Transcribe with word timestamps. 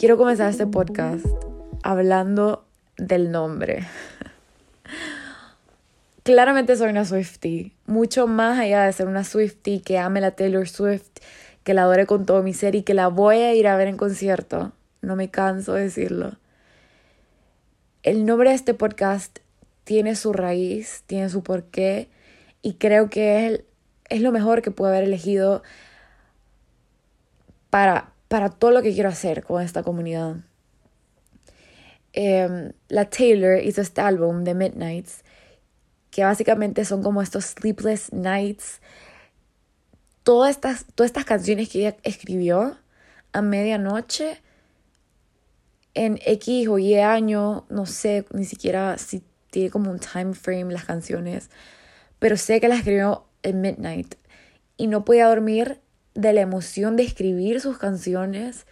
Quiero 0.00 0.16
comenzar 0.16 0.48
este 0.48 0.66
podcast 0.66 1.26
hablando 1.82 2.64
del 2.96 3.30
nombre. 3.30 3.86
Claramente 6.22 6.74
soy 6.74 6.88
una 6.88 7.04
Swiftie, 7.04 7.72
mucho 7.84 8.26
más 8.26 8.58
allá 8.58 8.84
de 8.84 8.94
ser 8.94 9.08
una 9.08 9.24
Swiftie 9.24 9.82
que 9.82 9.98
ame 9.98 10.22
la 10.22 10.30
Taylor 10.30 10.66
Swift, 10.66 11.10
que 11.64 11.74
la 11.74 11.82
adore 11.82 12.06
con 12.06 12.24
todo 12.24 12.42
mi 12.42 12.54
ser 12.54 12.76
y 12.76 12.82
que 12.82 12.94
la 12.94 13.08
voy 13.08 13.40
a 13.40 13.52
ir 13.52 13.68
a 13.68 13.76
ver 13.76 13.88
en 13.88 13.98
concierto. 13.98 14.72
No 15.02 15.16
me 15.16 15.30
canso 15.30 15.74
de 15.74 15.82
decirlo. 15.82 16.38
El 18.02 18.24
nombre 18.24 18.48
de 18.48 18.56
este 18.56 18.72
podcast 18.72 19.40
tiene 19.84 20.16
su 20.16 20.32
raíz, 20.32 21.02
tiene 21.08 21.28
su 21.28 21.42
porqué 21.42 22.08
y 22.62 22.76
creo 22.76 23.10
que 23.10 23.48
es, 23.48 23.64
es 24.08 24.22
lo 24.22 24.32
mejor 24.32 24.62
que 24.62 24.70
puedo 24.70 24.90
haber 24.90 25.04
elegido 25.04 25.62
para, 27.68 28.14
para 28.30 28.48
todo 28.48 28.70
lo 28.70 28.80
que 28.80 28.94
quiero 28.94 29.08
hacer 29.08 29.42
con 29.42 29.60
esta 29.60 29.82
comunidad. 29.82 30.36
Em, 32.12 32.72
la 32.88 33.10
Taylor 33.10 33.60
hizo 33.60 33.80
este 33.80 34.02
álbum 34.02 34.44
de 34.44 34.54
Midnights, 34.54 35.24
que 36.12 36.22
básicamente 36.22 36.84
son 36.84 37.02
como 37.02 37.22
estos 37.22 37.46
sleepless 37.46 38.12
nights. 38.12 38.80
Todas 40.22 40.52
estas, 40.52 40.86
todas 40.94 41.08
estas 41.08 41.24
canciones 41.24 41.70
que 41.70 41.80
ella 41.80 41.96
escribió 42.04 42.78
a 43.32 43.42
medianoche 43.42 44.40
en 45.94 46.20
X 46.24 46.68
o 46.68 46.78
Y 46.78 47.00
año, 47.00 47.66
no 47.68 47.84
sé 47.84 48.26
ni 48.32 48.44
siquiera 48.44 48.96
si 48.96 49.24
tiene 49.50 49.70
como 49.70 49.90
un 49.90 49.98
time 49.98 50.34
frame 50.34 50.72
las 50.72 50.84
canciones, 50.84 51.50
pero 52.20 52.36
sé 52.36 52.60
que 52.60 52.68
las 52.68 52.78
escribió 52.78 53.26
en 53.42 53.60
midnight 53.60 54.14
y 54.76 54.86
no 54.86 55.04
podía 55.04 55.26
dormir 55.26 55.80
de 56.14 56.32
la 56.32 56.40
emoción 56.40 56.96
de 56.96 57.04
escribir 57.04 57.60
sus 57.60 57.78
canciones, 57.78 58.66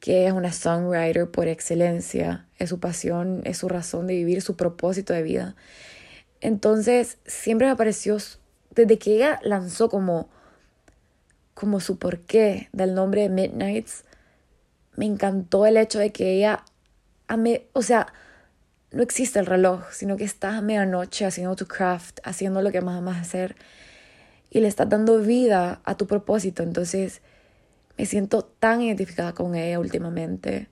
que 0.00 0.26
es 0.26 0.32
una 0.32 0.52
songwriter 0.52 1.30
por 1.30 1.48
excelencia, 1.48 2.46
es 2.58 2.70
su 2.70 2.80
pasión, 2.80 3.42
es 3.44 3.58
su 3.58 3.68
razón 3.68 4.06
de 4.06 4.14
vivir, 4.14 4.42
su 4.42 4.56
propósito 4.56 5.12
de 5.12 5.22
vida. 5.22 5.56
Entonces, 6.40 7.18
siempre 7.26 7.66
me 7.66 7.76
pareció, 7.76 8.18
desde 8.70 8.98
que 8.98 9.16
ella 9.16 9.40
lanzó 9.42 9.88
como, 9.88 10.28
como 11.54 11.80
su 11.80 11.98
porqué 11.98 12.68
del 12.72 12.94
nombre 12.94 13.22
de 13.22 13.28
Midnights, 13.30 14.04
me 14.96 15.06
encantó 15.06 15.66
el 15.66 15.76
hecho 15.76 15.98
de 15.98 16.10
que 16.10 16.34
ella, 16.34 16.64
o 17.72 17.82
sea, 17.82 18.12
no 18.92 19.02
existe 19.02 19.38
el 19.38 19.46
reloj, 19.46 19.90
sino 19.92 20.16
que 20.16 20.24
estás 20.24 20.54
a 20.54 20.62
medianoche 20.62 21.26
haciendo 21.26 21.56
tu 21.56 21.66
craft, 21.66 22.20
haciendo 22.24 22.62
lo 22.62 22.70
que 22.70 22.80
más 22.80 22.98
amas 22.98 23.20
hacer 23.20 23.56
y 24.50 24.60
le 24.60 24.68
estás 24.68 24.88
dando 24.88 25.18
vida 25.18 25.80
a 25.84 25.96
tu 25.96 26.06
propósito. 26.06 26.62
Entonces, 26.62 27.22
me 27.98 28.06
siento 28.06 28.42
tan 28.42 28.82
identificada 28.82 29.32
con 29.32 29.54
ella 29.54 29.78
últimamente 29.80 30.68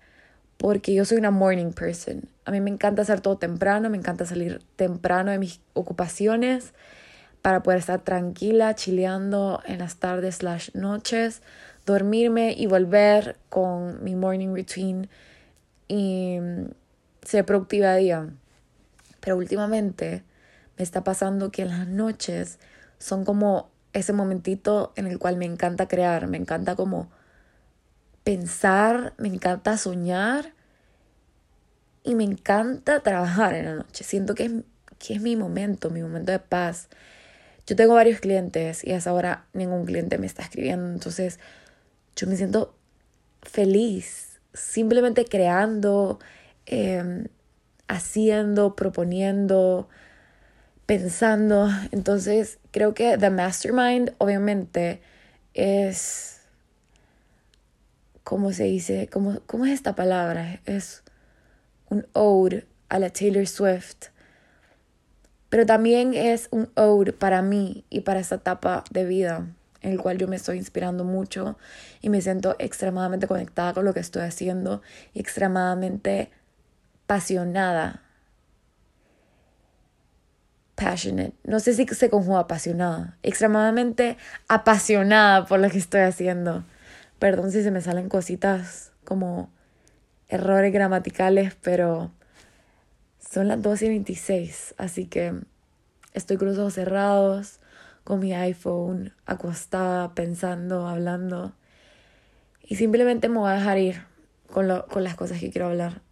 porque 0.57 0.95
yo 0.95 1.05
soy 1.05 1.19
una 1.19 1.31
morning 1.31 1.73
person. 1.73 2.29
A 2.45 2.51
mí 2.51 2.61
me 2.61 2.71
encanta 2.71 3.03
hacer 3.03 3.21
todo 3.21 3.39
temprano, 3.39 3.91
me 3.91 3.97
encanta 3.97 4.25
salir 4.25 4.63
temprano 4.77 5.31
de 5.31 5.39
mis 5.39 5.61
ocupaciones 5.73 6.73
para 7.43 7.63
poder 7.63 7.81
estar 7.81 8.01
tranquila, 8.01 8.75
chileando 8.75 9.61
en 9.67 9.81
las 9.81 9.97
tardes 9.97 10.37
slash 10.37 10.71
noches, 10.75 11.43
dormirme 11.85 12.55
y 12.57 12.67
volver 12.67 13.37
con 13.51 14.03
mi 14.03 14.15
morning 14.15 14.55
routine 14.55 15.09
y 15.89 16.39
ser 17.23 17.45
productiva 17.45 17.95
día. 17.97 18.31
Pero 19.21 19.37
últimamente 19.37 20.23
me 20.79 20.85
está 20.85 21.05
pasando 21.05 21.51
que 21.51 21.63
en 21.63 21.69
las 21.69 21.87
noches 21.87 22.59
son 22.99 23.25
como 23.25 23.71
ese 23.93 24.13
momentito 24.13 24.93
en 24.97 25.07
el 25.07 25.19
cual 25.19 25.37
me 25.37 25.45
encanta 25.45 25.89
crear, 25.89 26.27
me 26.27 26.37
encanta 26.37 26.75
como 26.77 27.11
pensar, 28.25 29.15
me 29.19 29.29
encanta 29.29 29.77
soñar 29.77 30.53
y 32.03 32.15
me 32.15 32.25
encanta 32.25 33.01
trabajar 33.01 33.55
en 33.55 33.65
la 33.67 33.75
noche. 33.77 34.05
Siento 34.05 34.35
que 34.35 34.45
es, 34.47 34.53
que 34.99 35.15
es 35.15 35.21
mi 35.21 35.37
momento, 35.37 35.91
mi 35.91 36.03
momento 36.03 36.33
de 36.33 36.39
paz. 36.39 36.89
Yo 37.67 37.77
tengo 37.77 37.95
varios 37.95 38.21
clientes 38.21 38.85
y 38.85 38.93
a 38.93 38.97
esa 38.97 39.13
hora 39.13 39.47
ningún 39.53 39.87
cliente 39.87 40.19
me 40.19 40.27
está 40.27 40.43
escribiendo, 40.43 40.87
entonces 40.93 41.39
yo 42.17 42.27
me 42.27 42.37
siento 42.37 42.75
feliz, 43.43 44.41
simplemente 44.53 45.25
creando, 45.25 46.19
em, 46.67 47.29
haciendo, 47.89 48.77
proponiendo, 48.77 49.89
pensando. 50.87 51.69
Entonces, 51.93 52.59
creo 52.75 52.93
que 52.93 53.17
The 53.17 53.31
Mastermind, 53.31 54.15
obviamente, 54.19 55.01
es. 55.55 56.41
¿Cómo 58.25 58.53
se 58.53 58.65
dice? 58.65 59.09
¿Cómo, 59.13 59.39
cómo 59.47 59.65
es 59.65 59.73
esta 59.73 59.95
palabra? 59.95 60.61
Es 60.67 61.05
un 61.89 62.05
ode 62.15 62.67
a 62.89 62.99
la 62.99 63.11
Taylor 63.11 63.47
Swift. 63.47 64.09
Pero 65.51 65.67
también 65.67 66.15
es 66.15 66.49
un 66.51 66.69
ode 66.75 67.13
para 67.13 67.43
mí 67.43 67.85
y 67.91 68.01
para 68.01 68.19
esta 68.19 68.37
etapa 68.37 68.83
de 68.91 69.05
vida 69.05 69.47
en 69.83 69.93
el 69.93 70.01
cual 70.01 70.19
yo 70.19 70.27
me 70.27 70.35
estoy 70.35 70.57
inspirando 70.57 71.05
mucho 71.05 71.57
y 72.01 72.09
me 72.09 72.23
siento 72.23 72.57
extremadamente 72.59 73.29
conectada 73.29 73.73
con 73.73 73.85
lo 73.85 73.95
que 73.95 74.01
estoy 74.01 74.23
haciendo 74.23 74.83
y 75.13 75.21
extremadamente 75.21 76.33
apasionada. 77.05 78.04
Passionate. 80.75 81.35
No 81.45 81.61
sé 81.61 81.75
si 81.75 81.87
se 81.87 82.11
conjuga 82.11 82.41
apasionada. 82.41 83.17
Extremadamente 83.23 84.17
apasionada 84.49 85.47
por 85.47 85.61
lo 85.61 85.71
que 85.71 85.79
estoy 85.79 86.01
haciendo. 86.01 86.65
Perdón 87.19 87.53
si 87.53 87.63
se 87.63 87.71
me 87.71 87.81
salen 87.81 88.09
cositas 88.09 88.93
como 89.05 89.51
errores 90.29 90.73
gramaticales, 90.73 91.55
pero 91.63 92.11
son 93.19 93.49
las 93.49 93.63
12 93.63 93.87
y 93.87 93.89
26. 93.91 94.75
Así 94.77 95.07
que 95.07 95.35
estoy 96.13 96.37
con 96.37 96.49
los 96.49 96.59
ojos 96.59 96.75
cerrados, 96.75 97.61
con 98.03 98.19
mi 98.21 98.35
iPhone, 98.35 99.13
acostada, 99.27 100.15
pensando, 100.15 100.89
hablando. 100.89 101.55
Y 102.63 102.77
simplemente 102.77 103.29
me 103.29 103.39
voy 103.39 103.51
a 103.51 103.55
dejar 103.55 103.79
ir 103.79 104.03
con, 104.53 104.69
lo, 104.69 104.87
con 104.87 105.05
las 105.05 105.15
cosas 105.15 105.39
que 105.39 105.51
quiero 105.51 105.69
hablar. 105.69 106.03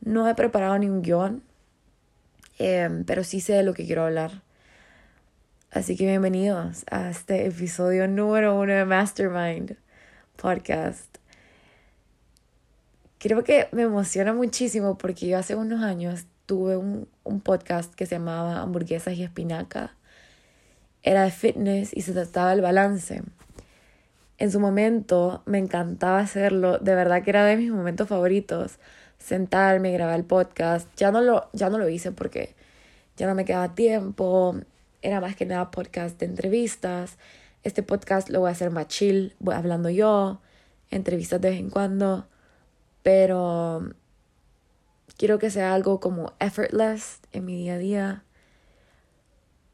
No 0.00 0.28
he 0.28 0.34
preparado 0.34 0.78
ni 0.78 0.88
un 0.88 1.02
guion, 1.02 1.42
em, 2.60 3.04
pero 3.04 3.24
sí 3.24 3.40
sé 3.40 3.54
de 3.54 3.62
lo 3.62 3.72
que 3.72 3.86
quiero 3.86 4.04
hablar. 4.04 4.42
Así 5.70 5.96
que 5.96 6.04
bienvenidos 6.04 6.84
a 6.90 7.08
este 7.08 7.46
episodio 7.46 8.06
número 8.06 8.54
uno 8.60 8.74
de 8.74 8.84
Mastermind 8.84 9.76
Podcast. 10.36 11.16
Creo 13.18 13.44
que 13.44 13.68
me 13.72 13.82
emociona 13.82 14.34
muchísimo 14.34 14.98
porque 14.98 15.26
yo 15.26 15.38
hace 15.38 15.54
unos 15.54 15.82
años 15.82 16.26
tuve 16.44 16.76
un, 16.76 17.08
un 17.24 17.40
podcast 17.40 17.94
que 17.94 18.04
se 18.04 18.16
llamaba 18.16 18.60
Hamburguesas 18.60 19.14
y 19.14 19.22
Espinaca. 19.22 19.96
Era 21.02 21.22
de 21.22 21.30
fitness 21.30 21.96
y 21.96 22.02
se 22.02 22.12
trataba 22.12 22.50
del 22.50 22.60
balance. 22.60 23.22
En 24.36 24.50
su 24.50 24.60
momento 24.60 25.42
me 25.46 25.56
encantaba 25.56 26.18
hacerlo, 26.18 26.78
de 26.78 26.94
verdad 26.94 27.22
que 27.22 27.30
era 27.30 27.46
de 27.46 27.56
mis 27.56 27.70
momentos 27.70 28.06
favoritos 28.06 28.78
sentarme, 29.20 29.92
grabar 29.92 30.16
el 30.16 30.24
podcast. 30.24 30.88
Ya 30.96 31.12
no 31.12 31.20
lo, 31.20 31.48
ya 31.52 31.70
no 31.70 31.78
lo 31.78 31.88
hice 31.88 32.10
porque 32.10 32.54
ya 33.16 33.28
no 33.28 33.34
me 33.36 33.44
quedaba 33.44 33.74
tiempo. 33.74 34.56
Era 35.02 35.20
más 35.20 35.36
que 35.36 35.46
nada 35.46 35.70
podcast 35.70 36.18
de 36.18 36.26
entrevistas. 36.26 37.16
Este 37.62 37.82
podcast 37.82 38.30
lo 38.30 38.40
voy 38.40 38.48
a 38.48 38.52
hacer 38.52 38.70
más 38.70 38.88
chill, 38.88 39.36
voy 39.38 39.54
hablando 39.54 39.90
yo, 39.90 40.40
entrevistas 40.90 41.40
de 41.40 41.50
vez 41.50 41.60
en 41.60 41.70
cuando. 41.70 42.26
Pero 43.02 43.92
quiero 45.16 45.38
que 45.38 45.50
sea 45.50 45.74
algo 45.74 46.00
como 46.00 46.32
effortless 46.40 47.20
en 47.32 47.44
mi 47.44 47.56
día 47.56 47.74
a 47.74 47.78
día 47.78 48.24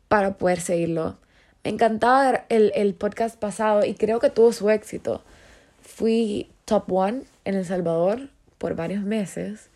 para 0.08 0.36
poder 0.36 0.60
seguirlo. 0.60 1.18
Me 1.64 1.70
encantaba 1.70 2.44
el, 2.48 2.72
el 2.74 2.94
podcast 2.94 3.38
pasado 3.38 3.84
y 3.84 3.94
creo 3.94 4.20
que 4.20 4.30
tuvo 4.30 4.52
su 4.52 4.70
éxito. 4.70 5.22
Fui 5.82 6.50
top 6.64 6.92
one 6.92 7.22
en 7.44 7.54
El 7.54 7.64
Salvador 7.64 8.28
por 8.58 8.74
varios 8.74 9.04
meses. 9.04 9.70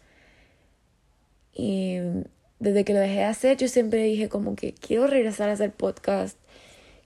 Y 1.52 1.98
desde 2.58 2.84
que 2.84 2.94
lo 2.94 3.00
dejé 3.00 3.16
de 3.16 3.24
hacer, 3.24 3.56
yo 3.56 3.68
siempre 3.68 4.02
dije 4.04 4.28
como 4.28 4.54
que 4.54 4.74
quiero 4.74 5.06
regresar 5.06 5.48
a 5.48 5.52
hacer 5.52 5.72
podcast, 5.72 6.38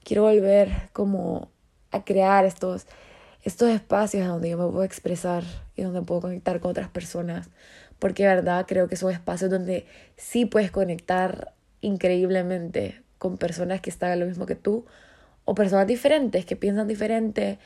quiero 0.03 0.23
volver 0.23 0.71
como 0.93 1.49
a 1.91 2.05
crear 2.05 2.45
estos, 2.45 2.87
estos 3.43 3.71
espacios 3.71 4.27
donde 4.27 4.51
yo 4.51 4.59
me 4.59 4.71
puedo 4.71 4.85
expresar 4.85 5.45
y 5.77 5.83
donde 5.83 6.03
puedo 6.03 6.23
conectar 6.23 6.61
con 6.61 6.73
otras 6.73 6.89
personas, 6.89 7.49
porque 7.99 8.25
de 8.25 8.31
verdad 8.35 8.67
creo 8.67 8.89
que 8.89 8.97
son 8.97 9.13
espacios 9.13 9.51
donde 9.51 9.87
sí 10.17 10.45
puedes 10.45 10.71
conectar 10.71 11.55
increíblemente 11.81 13.03
con 13.19 13.39
personas 13.39 13.81
que 13.81 13.91
están 13.91 14.19
lo 14.19 14.27
mismo 14.27 14.47
que 14.47 14.57
tú 14.57 14.85
o 15.45 15.55
personas 15.55 15.87
diferentes 15.87 16.45
que 16.45 16.57
piensan 16.57 16.89
diferente 16.89 17.59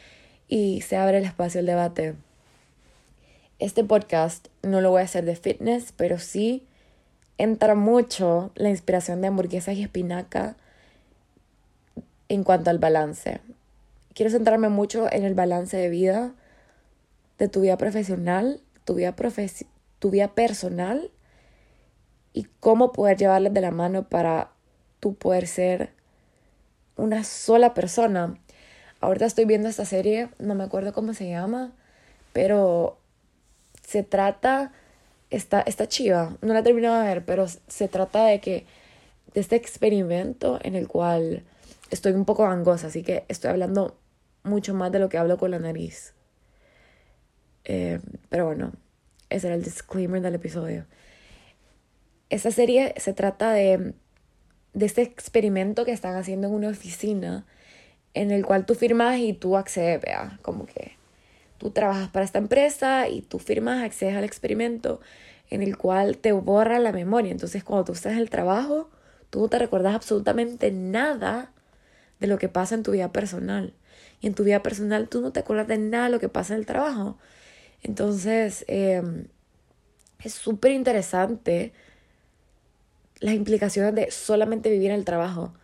y 0.49 0.81
se 0.82 0.96
abre 0.96 1.19
el 1.19 1.25
espacio 1.25 1.61
al 1.61 1.66
debate. 1.66 2.14
Este 3.58 3.82
podcast 3.82 4.46
no 4.62 4.81
lo 4.81 4.90
voy 4.90 5.00
a 5.00 5.05
hacer 5.05 5.25
de 5.25 5.34
fitness, 5.34 5.93
pero 5.96 6.20
sí 6.20 6.64
entra 7.38 7.75
mucho 7.75 8.52
la 8.55 8.69
inspiración 8.69 9.20
de 9.20 9.26
hamburguesas 9.26 9.75
y 9.75 9.82
espinaca 9.82 10.56
en 12.28 12.44
cuanto 12.44 12.70
al 12.70 12.78
balance. 12.78 13.40
Quiero 14.14 14.31
centrarme 14.31 14.69
mucho 14.69 15.12
en 15.12 15.25
el 15.25 15.34
balance 15.34 15.76
de 15.76 15.88
vida 15.88 16.34
de 17.38 17.49
tu 17.49 17.60
vida 17.62 17.76
profesional, 17.76 18.60
tu 18.84 18.94
vida, 18.94 19.16
tu 19.99 20.11
vida 20.11 20.28
personal 20.28 21.11
y 22.32 22.44
cómo 22.61 22.93
poder 22.93 23.16
llevarles 23.16 23.54
de 23.54 23.61
la 23.61 23.72
mano 23.72 24.08
para 24.08 24.52
tú 25.00 25.16
poder 25.16 25.49
ser 25.49 25.90
una 26.96 27.25
sola 27.25 27.75
persona. 27.75 28.38
Ahorita 29.00 29.26
estoy 29.26 29.46
viendo 29.46 29.69
esta 29.69 29.84
serie, 29.84 30.31
no 30.38 30.54
me 30.54 30.62
acuerdo 30.62 30.93
cómo 30.93 31.12
se 31.12 31.28
llama, 31.28 31.72
pero 32.32 32.99
se 33.88 34.02
trata, 34.02 34.70
está, 35.31 35.64
chiva, 35.88 36.37
no 36.43 36.52
la 36.52 36.58
he 36.58 36.62
terminado 36.62 37.00
de 37.00 37.08
ver, 37.08 37.25
pero 37.25 37.46
se 37.49 37.88
trata 37.88 38.26
de 38.26 38.38
que, 38.38 38.67
de 39.32 39.40
este 39.40 39.56
experimento 39.56 40.58
en 40.62 40.75
el 40.75 40.87
cual 40.87 41.44
estoy 41.90 42.12
un 42.12 42.26
poco 42.26 42.43
gangosa, 42.43 42.88
así 42.88 43.02
que 43.02 43.25
estoy 43.29 43.49
hablando 43.49 43.99
mucho 44.43 44.75
más 44.75 44.93
de 44.93 44.99
lo 44.99 45.08
que 45.08 45.17
hablo 45.17 45.38
con 45.38 45.52
la 45.52 45.58
nariz. 45.58 46.12
Eh, 47.64 48.00
pero 48.29 48.44
bueno, 48.44 48.73
ese 49.31 49.46
era 49.46 49.56
el 49.56 49.64
disclaimer 49.64 50.20
del 50.20 50.35
episodio. 50.35 50.85
Esta 52.29 52.50
serie 52.50 52.93
se 52.99 53.14
trata 53.14 53.52
de, 53.52 53.94
de 54.75 54.85
este 54.85 55.00
experimento 55.00 55.87
que 55.87 55.93
están 55.93 56.14
haciendo 56.14 56.49
en 56.49 56.52
una 56.52 56.69
oficina 56.69 57.46
en 58.12 58.32
el 58.32 58.44
cual 58.44 58.67
tú 58.67 58.75
firmas 58.75 59.17
y 59.17 59.32
tú 59.32 59.56
accedes, 59.56 60.02
vea, 60.02 60.38
como 60.43 60.67
que 60.67 60.97
tú 61.58 61.70
trabajas 61.70 62.08
para 62.08 62.25
esta 62.25 62.38
empresa 62.38 63.08
y 63.08 63.22
tú 63.22 63.38
firmas, 63.38 63.84
accedes 63.84 64.16
al 64.16 64.25
experimento 64.25 65.00
en 65.50 65.62
el 65.62 65.76
cual 65.76 66.19
te 66.19 66.32
borra 66.32 66.78
la 66.78 66.93
memoria. 66.93 67.32
Entonces 67.32 67.64
cuando 67.64 67.84
tú 67.84 67.93
estás 67.93 68.12
en 68.12 68.19
el 68.19 68.31
trabajo, 68.31 68.90
tú 69.31 69.40
no 69.40 69.49
te 69.49 69.58
recuerdas 69.58 69.94
absolutamente 69.94 70.70
nada 70.70 71.52
de 72.20 72.26
lo 72.26 72.38
que 72.38 72.49
pasa 72.49 72.75
en 72.75 72.82
tu 72.82 72.93
vida 72.93 73.12
personal. 73.12 73.75
Y 74.20 74.26
en 74.26 74.34
tu 74.34 74.44
vida 74.44 74.62
personal 74.62 75.08
tú 75.08 75.20
no 75.20 75.32
te 75.32 75.40
acuerdas 75.40 75.69
de 75.69 75.78
nada 75.78 76.05
de 76.05 76.10
lo 76.10 76.20
que 76.20 76.28
pasa 76.28 76.55
en 76.55 76.60
el 76.60 76.66
trabajo. 76.66 77.19
Entonces, 77.82 78.64
em, 78.69 79.26
es 80.22 80.34
súper 80.34 80.72
interesante 80.72 81.72
las 83.20 83.34
implicaciones 83.34 83.94
de 83.94 84.11
solamente 84.11 84.70
vivir 84.70 84.90
en 84.90 84.96
el 84.96 85.04
trabajo. 85.04 85.54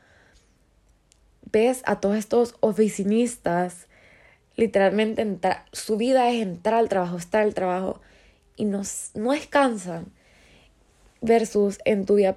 Ves 1.51 1.83
a 1.87 2.01
todos 2.01 2.17
estos 2.17 2.57
oficinistas 2.61 3.87
literalmente 4.57 5.23
entrar, 5.23 5.65
su 5.73 5.97
vida 5.97 6.31
es 6.31 6.43
entrar 6.43 6.75
al 6.75 6.89
trabajo, 6.89 7.17
estar 7.17 7.43
al 7.43 7.55
trabajo 7.55 8.01
y 8.57 8.65
no, 8.65 8.83
no 9.15 9.33
descansan. 9.33 10.07
Versus 11.21 11.79
en 11.85 12.05
tu 12.05 12.17
vida 12.17 12.35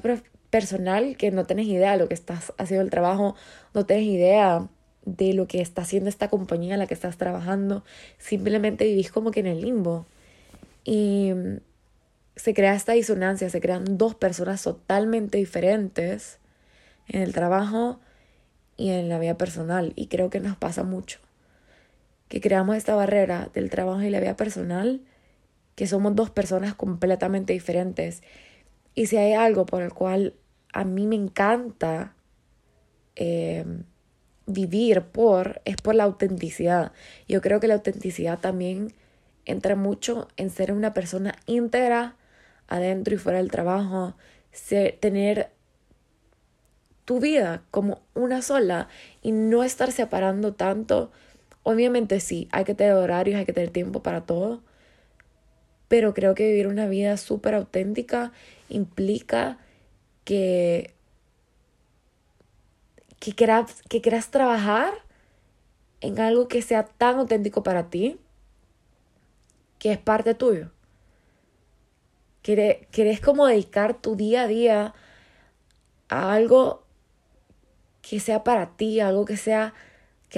personal 0.49 1.17
que 1.17 1.31
no 1.31 1.45
tienes 1.45 1.67
idea 1.67 1.91
de 1.91 1.97
lo 1.97 2.07
que 2.07 2.13
estás 2.13 2.53
haciendo 2.57 2.83
el 2.83 2.89
trabajo, 2.89 3.35
no 3.73 3.85
tienes 3.85 4.05
idea 4.05 4.67
de 5.05 5.33
lo 5.33 5.47
que 5.47 5.61
está 5.61 5.83
haciendo 5.83 6.09
esta 6.09 6.29
compañía 6.29 6.73
en 6.73 6.79
la 6.79 6.87
que 6.87 6.93
estás 6.93 7.17
trabajando, 7.17 7.83
simplemente 8.17 8.85
vivís 8.85 9.11
como 9.11 9.31
que 9.31 9.39
en 9.39 9.47
el 9.47 9.61
limbo. 9.61 10.05
Y 10.83 11.31
se 12.35 12.53
crea 12.53 12.75
esta 12.75 12.93
disonancia, 12.93 13.49
se 13.49 13.61
crean 13.61 13.97
dos 13.97 14.15
personas 14.15 14.61
totalmente 14.63 15.37
diferentes 15.37 16.39
en 17.07 17.21
el 17.21 17.33
trabajo 17.33 17.99
y 18.75 18.89
en 18.89 19.09
la 19.09 19.17
vida 19.17 19.37
personal. 19.37 19.93
Y 19.95 20.07
creo 20.07 20.29
que 20.29 20.39
nos 20.39 20.55
pasa 20.55 20.83
mucho, 20.83 21.19
que 22.27 22.41
creamos 22.41 22.75
esta 22.75 22.95
barrera 22.95 23.49
del 23.53 23.69
trabajo 23.69 24.01
y 24.01 24.09
la 24.09 24.19
vida 24.19 24.35
personal, 24.35 25.01
que 25.75 25.87
somos 25.87 26.15
dos 26.15 26.29
personas 26.29 26.73
completamente 26.75 27.53
diferentes. 27.53 28.23
Y 28.95 29.07
si 29.07 29.17
hay 29.17 29.33
algo 29.33 29.65
por 29.65 29.81
el 29.81 29.93
cual 29.93 30.33
a 30.73 30.83
mí 30.83 31.07
me 31.07 31.15
encanta 31.15 32.15
eh, 33.15 33.65
vivir 34.45 35.03
por, 35.03 35.61
es 35.65 35.77
por 35.77 35.95
la 35.95 36.05
autenticidad. 36.05 36.91
Yo 37.27 37.41
creo 37.41 37.59
que 37.59 37.67
la 37.67 37.75
autenticidad 37.75 38.39
también 38.39 38.93
entra 39.45 39.75
mucho 39.75 40.27
en 40.37 40.49
ser 40.49 40.71
una 40.71 40.93
persona 40.93 41.35
íntegra 41.45 42.15
adentro 42.67 43.15
y 43.15 43.17
fuera 43.17 43.37
del 43.37 43.51
trabajo, 43.51 44.15
tener 44.99 45.51
tu 47.05 47.19
vida 47.19 47.63
como 47.71 48.01
una 48.13 48.41
sola 48.41 48.89
y 49.21 49.31
no 49.31 49.63
estar 49.63 49.91
separando 49.91 50.53
tanto. 50.53 51.11
Obviamente 51.69 52.21
sí, 52.21 52.47
hay 52.53 52.63
que 52.63 52.75
tener 52.75 52.93
horarios, 52.93 53.37
hay 53.37 53.45
que 53.45 53.51
tener 53.51 53.71
tiempo 53.71 54.01
para 54.01 54.21
todo, 54.21 54.61
pero 55.89 56.13
creo 56.13 56.33
que 56.33 56.47
vivir 56.47 56.65
una 56.65 56.87
vida 56.87 57.17
súper 57.17 57.55
auténtica 57.55 58.31
implica 58.69 59.57
que, 60.23 60.93
que, 63.19 63.33
quieras, 63.33 63.81
que 63.89 63.99
quieras 63.99 64.31
trabajar 64.31 64.93
en 65.99 66.21
algo 66.21 66.47
que 66.47 66.61
sea 66.61 66.85
tan 66.85 67.17
auténtico 67.17 67.63
para 67.63 67.89
ti, 67.89 68.17
que 69.77 69.91
es 69.91 69.97
parte 69.97 70.35
tuyo. 70.35 70.71
Querés, 72.43 73.19
como 73.19 73.45
dedicar 73.45 74.01
tu 74.01 74.15
día 74.15 74.43
a 74.43 74.47
día 74.47 74.93
a 76.07 76.33
algo 76.33 76.85
que 78.01 78.21
sea 78.21 78.45
para 78.45 78.77
ti, 78.77 79.01
algo 79.01 79.25
que 79.25 79.35
sea 79.35 79.73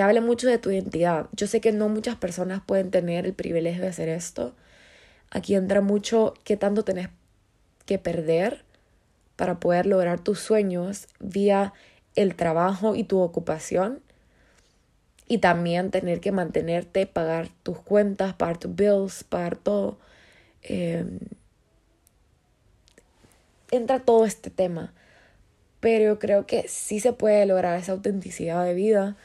hable 0.01 0.21
mucho 0.21 0.47
de 0.47 0.57
tu 0.57 0.71
identidad. 0.71 1.27
Yo 1.33 1.47
sé 1.47 1.61
que 1.61 1.71
no 1.71 1.89
muchas 1.89 2.15
personas 2.15 2.61
pueden 2.65 2.91
tener 2.91 3.25
el 3.25 3.33
privilegio 3.33 3.81
de 3.81 3.89
hacer 3.89 4.09
esto. 4.09 4.53
Aquí 5.31 5.55
entra 5.55 5.81
mucho 5.81 6.33
qué 6.43 6.57
tanto 6.57 6.83
tenés 6.83 7.09
que 7.85 7.97
perder 7.99 8.63
para 9.35 9.59
poder 9.59 9.85
lograr 9.85 10.19
tus 10.19 10.39
sueños 10.39 11.07
vía 11.19 11.73
el 12.15 12.35
trabajo 12.35 12.95
y 12.95 13.03
tu 13.03 13.19
ocupación. 13.19 14.01
Y 15.27 15.37
también 15.39 15.91
tener 15.91 16.19
que 16.19 16.31
mantenerte, 16.31 17.05
pagar 17.05 17.49
tus 17.63 17.79
cuentas, 17.79 18.33
pagar 18.33 18.57
tus 18.57 18.75
bills, 18.75 19.23
pagar 19.23 19.55
todo. 19.57 19.99
Em, 20.63 21.19
entra 23.71 23.99
todo 23.99 24.25
este 24.25 24.49
tema. 24.49 24.93
Pero 25.79 26.05
yo 26.05 26.19
creo 26.19 26.45
que 26.45 26.67
sí 26.67 26.99
se 26.99 27.13
puede 27.13 27.45
lograr 27.45 27.79
esa 27.79 27.93
autenticidad 27.93 28.65
de 28.65 28.73
vida 28.73 29.17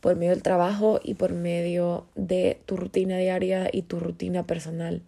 por 0.00 0.16
medio 0.16 0.32
del 0.32 0.42
trabajo 0.42 1.00
y 1.02 1.14
por 1.14 1.32
medio 1.32 2.06
de 2.14 2.60
tu 2.66 2.76
rutina 2.76 3.18
diaria 3.18 3.68
y 3.72 3.82
tu 3.82 4.00
rutina 4.00 4.46
personal. 4.46 5.02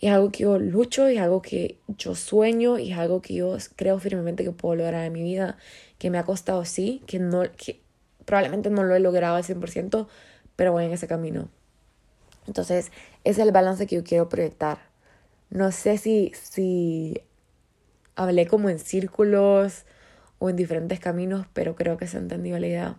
Y 0.00 0.08
es 0.08 0.12
algo 0.12 0.30
que 0.30 0.42
yo 0.42 0.58
lucho, 0.58 1.06
es 1.06 1.20
algo 1.20 1.40
que 1.40 1.78
yo 1.88 2.14
sueño, 2.14 2.78
y 2.78 2.92
es 2.92 2.98
algo 2.98 3.22
que 3.22 3.34
yo 3.34 3.56
creo 3.76 3.98
firmemente 3.98 4.44
que 4.44 4.50
puedo 4.50 4.74
lograr 4.74 5.04
en 5.04 5.12
mi 5.12 5.22
vida, 5.22 5.56
que 5.98 6.10
me 6.10 6.18
ha 6.18 6.24
costado 6.24 6.64
sí, 6.64 7.02
que, 7.06 7.18
no, 7.18 7.42
que 7.56 7.80
probablemente 8.24 8.70
no 8.70 8.82
lo 8.82 8.94
he 8.94 9.00
logrado 9.00 9.36
al 9.36 9.44
100%, 9.44 10.08
pero 10.56 10.72
voy 10.72 10.84
en 10.84 10.92
ese 10.92 11.06
camino. 11.06 11.48
Entonces, 12.46 12.90
ese 13.24 13.40
es 13.40 13.46
el 13.46 13.52
balance 13.52 13.86
que 13.86 13.96
yo 13.96 14.04
quiero 14.04 14.28
proyectar. 14.28 14.78
No 15.50 15.72
sé 15.72 15.98
si, 15.98 16.32
si 16.34 17.22
hablé 18.16 18.46
como 18.46 18.68
en 18.68 18.78
círculos 18.78 19.84
o 20.38 20.50
en 20.50 20.56
diferentes 20.56 21.00
caminos, 21.00 21.46
pero 21.52 21.76
creo 21.76 21.96
que 21.96 22.06
se 22.06 22.18
entendió 22.18 22.58
la 22.58 22.66
idea. 22.66 22.98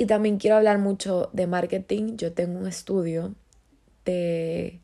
Y 0.00 0.06
también 0.06 0.38
quiero 0.38 0.56
hablar 0.56 0.78
mucho 0.78 1.28
de 1.34 1.46
marketing. 1.46 2.16
Yo 2.16 2.32
tengo 2.32 2.58
un 2.58 2.66
estudio 2.66 3.34
de 4.06 4.80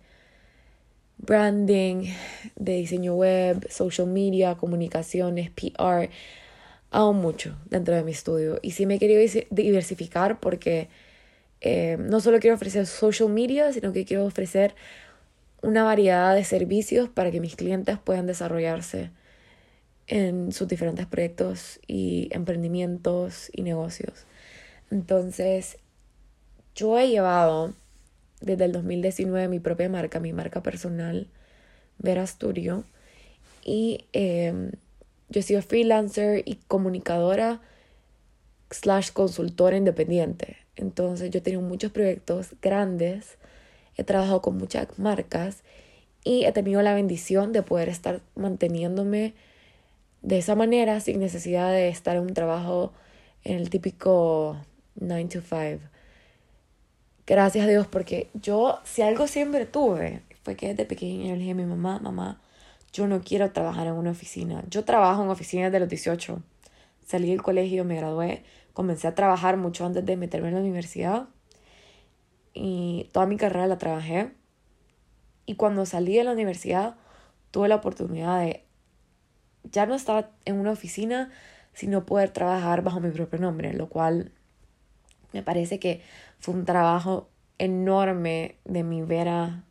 branding, 1.16 2.12
de 2.54 2.74
diseño 2.74 3.14
web, 3.14 3.66
social 3.70 4.08
media, 4.08 4.56
comunicaciones, 4.56 5.50
PR. 5.52 6.10
Hago 6.90 7.14
mucho 7.14 7.56
dentro 7.70 7.94
de 7.94 8.04
mi 8.04 8.10
estudio. 8.10 8.58
Y 8.60 8.72
sí 8.72 8.84
me 8.84 8.96
he 8.96 8.98
querido 8.98 9.22
diversificar 9.48 10.38
porque 10.38 10.90
eh, 11.62 11.96
no 11.98 12.20
solo 12.20 12.38
quiero 12.38 12.56
ofrecer 12.56 12.84
social 12.84 13.30
media, 13.30 13.72
sino 13.72 13.94
que 13.94 14.04
quiero 14.04 14.26
ofrecer 14.26 14.74
una 15.62 15.82
variedad 15.82 16.34
de 16.34 16.44
servicios 16.44 17.08
para 17.08 17.30
que 17.30 17.40
mis 17.40 17.56
clientes 17.56 17.96
puedan 17.96 18.26
desarrollarse 18.26 19.12
en 20.08 20.52
sus 20.52 20.68
diferentes 20.68 21.06
proyectos 21.06 21.80
y 21.86 22.28
emprendimientos 22.32 23.48
y 23.54 23.62
negocios. 23.62 24.26
Entonces, 24.90 25.78
yo 26.74 26.98
he 26.98 27.08
llevado 27.08 27.74
desde 28.40 28.66
el 28.66 28.72
2019 28.72 29.48
mi 29.48 29.60
propia 29.60 29.88
marca, 29.88 30.20
mi 30.20 30.32
marca 30.32 30.62
personal, 30.62 31.28
Vera 31.98 32.26
Studio, 32.26 32.84
y 33.64 34.04
em, 34.12 34.72
yo 35.28 35.40
he 35.40 35.42
sido 35.42 35.62
freelancer 35.62 36.42
y 36.44 36.56
comunicadora 36.68 37.60
slash 38.70 39.10
consultora 39.12 39.76
independiente. 39.76 40.56
Entonces, 40.76 41.30
yo 41.30 41.38
he 41.38 41.42
tenido 41.42 41.62
muchos 41.62 41.90
proyectos 41.90 42.54
grandes 42.62 43.38
he 43.96 44.04
trabajado 44.04 44.42
con 44.42 44.56
muchas 44.56 44.98
marcas 44.98 45.62
y 46.24 46.44
he 46.44 46.52
tenido 46.52 46.82
la 46.82 46.94
bendición 46.94 47.52
de 47.52 47.62
poder 47.62 47.88
estar 47.88 48.20
manteniéndome 48.34 49.34
de 50.22 50.38
esa 50.38 50.54
manera 50.54 51.00
sin 51.00 51.20
necesidad 51.20 51.70
de 51.70 51.88
estar 51.88 52.16
en 52.16 52.22
un 52.22 52.34
trabajo 52.34 52.92
en 53.44 53.56
el 53.56 53.70
típico 53.70 54.56
9 55.00 55.28
to 55.28 55.40
5. 55.40 55.80
Gracias 57.26 57.64
a 57.64 57.68
Dios 57.68 57.86
porque 57.86 58.30
yo 58.34 58.80
si 58.84 59.02
algo 59.02 59.26
siempre 59.26 59.66
tuve 59.66 60.22
fue 60.42 60.54
que 60.54 60.68
desde 60.68 60.84
pequeña 60.84 61.32
le 61.32 61.40
dije 61.40 61.50
a 61.50 61.54
mi 61.54 61.66
mamá, 61.66 61.98
mamá, 61.98 62.40
yo 62.92 63.08
no 63.08 63.20
quiero 63.20 63.50
trabajar 63.50 63.88
en 63.88 63.94
una 63.94 64.12
oficina. 64.12 64.62
Yo 64.70 64.84
trabajo 64.84 65.22
en 65.22 65.28
oficinas 65.28 65.72
de 65.72 65.80
los 65.80 65.88
18. 65.88 66.40
Salí 67.04 67.30
del 67.30 67.42
colegio, 67.42 67.84
me 67.84 67.96
gradué, 67.96 68.44
comencé 68.72 69.08
a 69.08 69.14
trabajar 69.14 69.56
mucho 69.56 69.84
antes 69.84 70.04
de 70.06 70.16
meterme 70.16 70.48
en 70.48 70.54
la 70.54 70.60
universidad 70.60 71.28
y 72.54 73.10
toda 73.12 73.26
mi 73.26 73.36
carrera 73.36 73.66
la 73.66 73.78
trabajé. 73.78 74.32
Y 75.44 75.56
cuando 75.56 75.84
salí 75.84 76.16
de 76.16 76.24
la 76.24 76.32
universidad, 76.32 76.96
tuve 77.50 77.68
la 77.68 77.76
oportunidad 77.76 78.40
de 78.40 78.64
ya 79.64 79.86
no 79.86 79.94
estar 79.94 80.30
en 80.44 80.58
una 80.58 80.70
oficina, 80.70 81.30
sino 81.72 82.06
poder 82.06 82.30
trabajar 82.30 82.82
bajo 82.82 83.00
mi 83.00 83.10
propio 83.10 83.38
nombre, 83.38 83.72
lo 83.74 83.88
cual 83.88 84.32
me 85.32 85.42
parece 85.42 85.78
que 85.78 86.02
fue 86.38 86.54
un 86.54 86.64
trabajo 86.64 87.28
enorme 87.58 88.56
de 88.64 88.82
mi 88.82 89.02
vera 89.02 89.64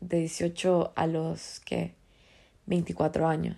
de 0.00 0.18
18 0.18 0.92
a 0.96 1.06
los 1.06 1.60
que 1.60 1.94
24 2.66 3.26
años, 3.26 3.56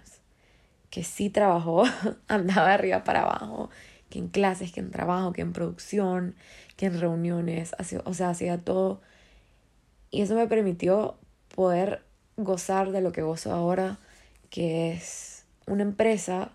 que 0.91 1.05
sí 1.05 1.31
trabajó, 1.31 1.85
andaba 2.29 2.69
de 2.69 2.75
arriba 2.75 3.05
para 3.05 3.23
abajo, 3.23 3.71
que 4.11 4.19
en 4.19 4.29
clases, 4.29 4.73
que 4.73 4.81
en 4.81 4.91
trabajo, 4.91 5.33
que 5.33 5.43
en 5.43 5.53
producción, 5.53 6.37
que 6.77 6.87
en 6.87 7.01
reuniones, 7.01 7.75
o 8.05 8.15
sea, 8.15 8.31
hacía 8.31 8.59
todo. 8.59 9.01
Y 10.11 10.23
eso 10.23 10.35
me 10.35 10.47
permitió 10.47 11.19
poder 11.55 12.05
gozar 12.37 12.93
de 12.93 13.01
lo 13.01 13.13
que 13.13 13.23
gozo 13.23 13.53
ahora, 13.53 13.99
que 14.51 14.93
es 14.93 15.47
una 15.67 15.83
empresa 15.83 16.53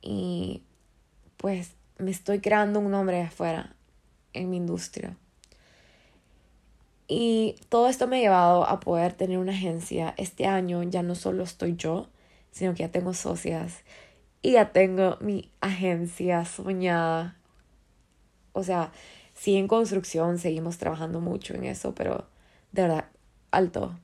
y 0.00 0.62
pues 1.36 1.72
me 1.98 2.10
estoy 2.10 2.40
creando 2.40 2.80
un 2.80 2.90
nombre 2.90 3.22
afuera 3.22 3.74
en 4.34 4.50
mi 4.50 4.58
industria. 4.58 5.16
Y 7.06 7.56
todo 7.68 7.88
esto 7.88 8.06
me 8.06 8.18
ha 8.18 8.20
llevado 8.20 8.68
a 8.68 8.80
poder 8.80 9.12
tener 9.12 9.38
una 9.38 9.52
agencia. 9.52 10.14
Este 10.16 10.46
año 10.46 10.82
ya 10.82 11.02
no 11.02 11.14
solo 11.14 11.42
estoy 11.42 11.76
yo, 11.76 12.08
sino 12.50 12.74
que 12.74 12.80
ya 12.80 12.90
tengo 12.90 13.14
socias 13.14 13.82
y 14.42 14.52
ya 14.52 14.72
tengo 14.72 15.16
mi 15.20 15.50
agencia 15.60 16.44
soñada. 16.44 17.36
O 18.52 18.62
sea, 18.62 18.92
sí 19.34 19.56
en 19.56 19.68
construcción 19.68 20.38
seguimos 20.38 20.78
trabajando 20.78 21.20
mucho 21.20 21.54
en 21.54 21.64
eso, 21.64 21.94
pero 21.94 22.26
de 22.72 22.82
verdad, 22.82 23.06
alto. 23.50 23.98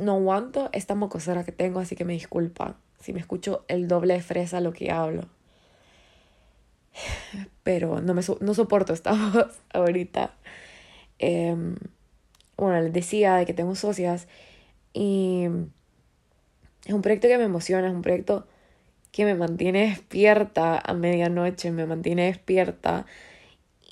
No 0.00 0.14
aguanto 0.14 0.70
esta 0.72 0.94
mocosera 0.94 1.44
que 1.44 1.52
tengo, 1.52 1.80
así 1.80 1.94
que 1.94 2.04
me 2.04 2.14
disculpa 2.14 2.76
si 3.00 3.12
me 3.12 3.20
escucho 3.20 3.64
el 3.68 3.86
doble 3.86 4.14
de 4.14 4.22
fresa 4.22 4.60
lo 4.60 4.72
que 4.72 4.90
hablo. 4.90 5.28
Pero 7.62 8.00
no, 8.00 8.14
me 8.14 8.22
no 8.40 8.54
soporto 8.54 8.92
esta 8.92 9.12
voz 9.32 9.58
ahorita. 9.72 10.34
Em, 11.18 11.76
bueno, 12.56 12.80
les 12.80 12.92
decía 12.92 13.36
de 13.36 13.46
que 13.46 13.54
tengo 13.54 13.74
socias 13.74 14.28
y 14.92 15.46
es 16.84 16.92
un 16.92 17.02
proyecto 17.02 17.28
que 17.28 17.38
me 17.38 17.44
emociona, 17.44 17.88
es 17.88 17.94
un 17.94 18.02
proyecto 18.02 18.46
que 19.10 19.24
me 19.24 19.34
mantiene 19.34 19.88
despierta 19.88 20.78
a 20.78 20.92
medianoche, 20.92 21.70
me 21.70 21.86
mantiene 21.86 22.26
despierta 22.26 23.06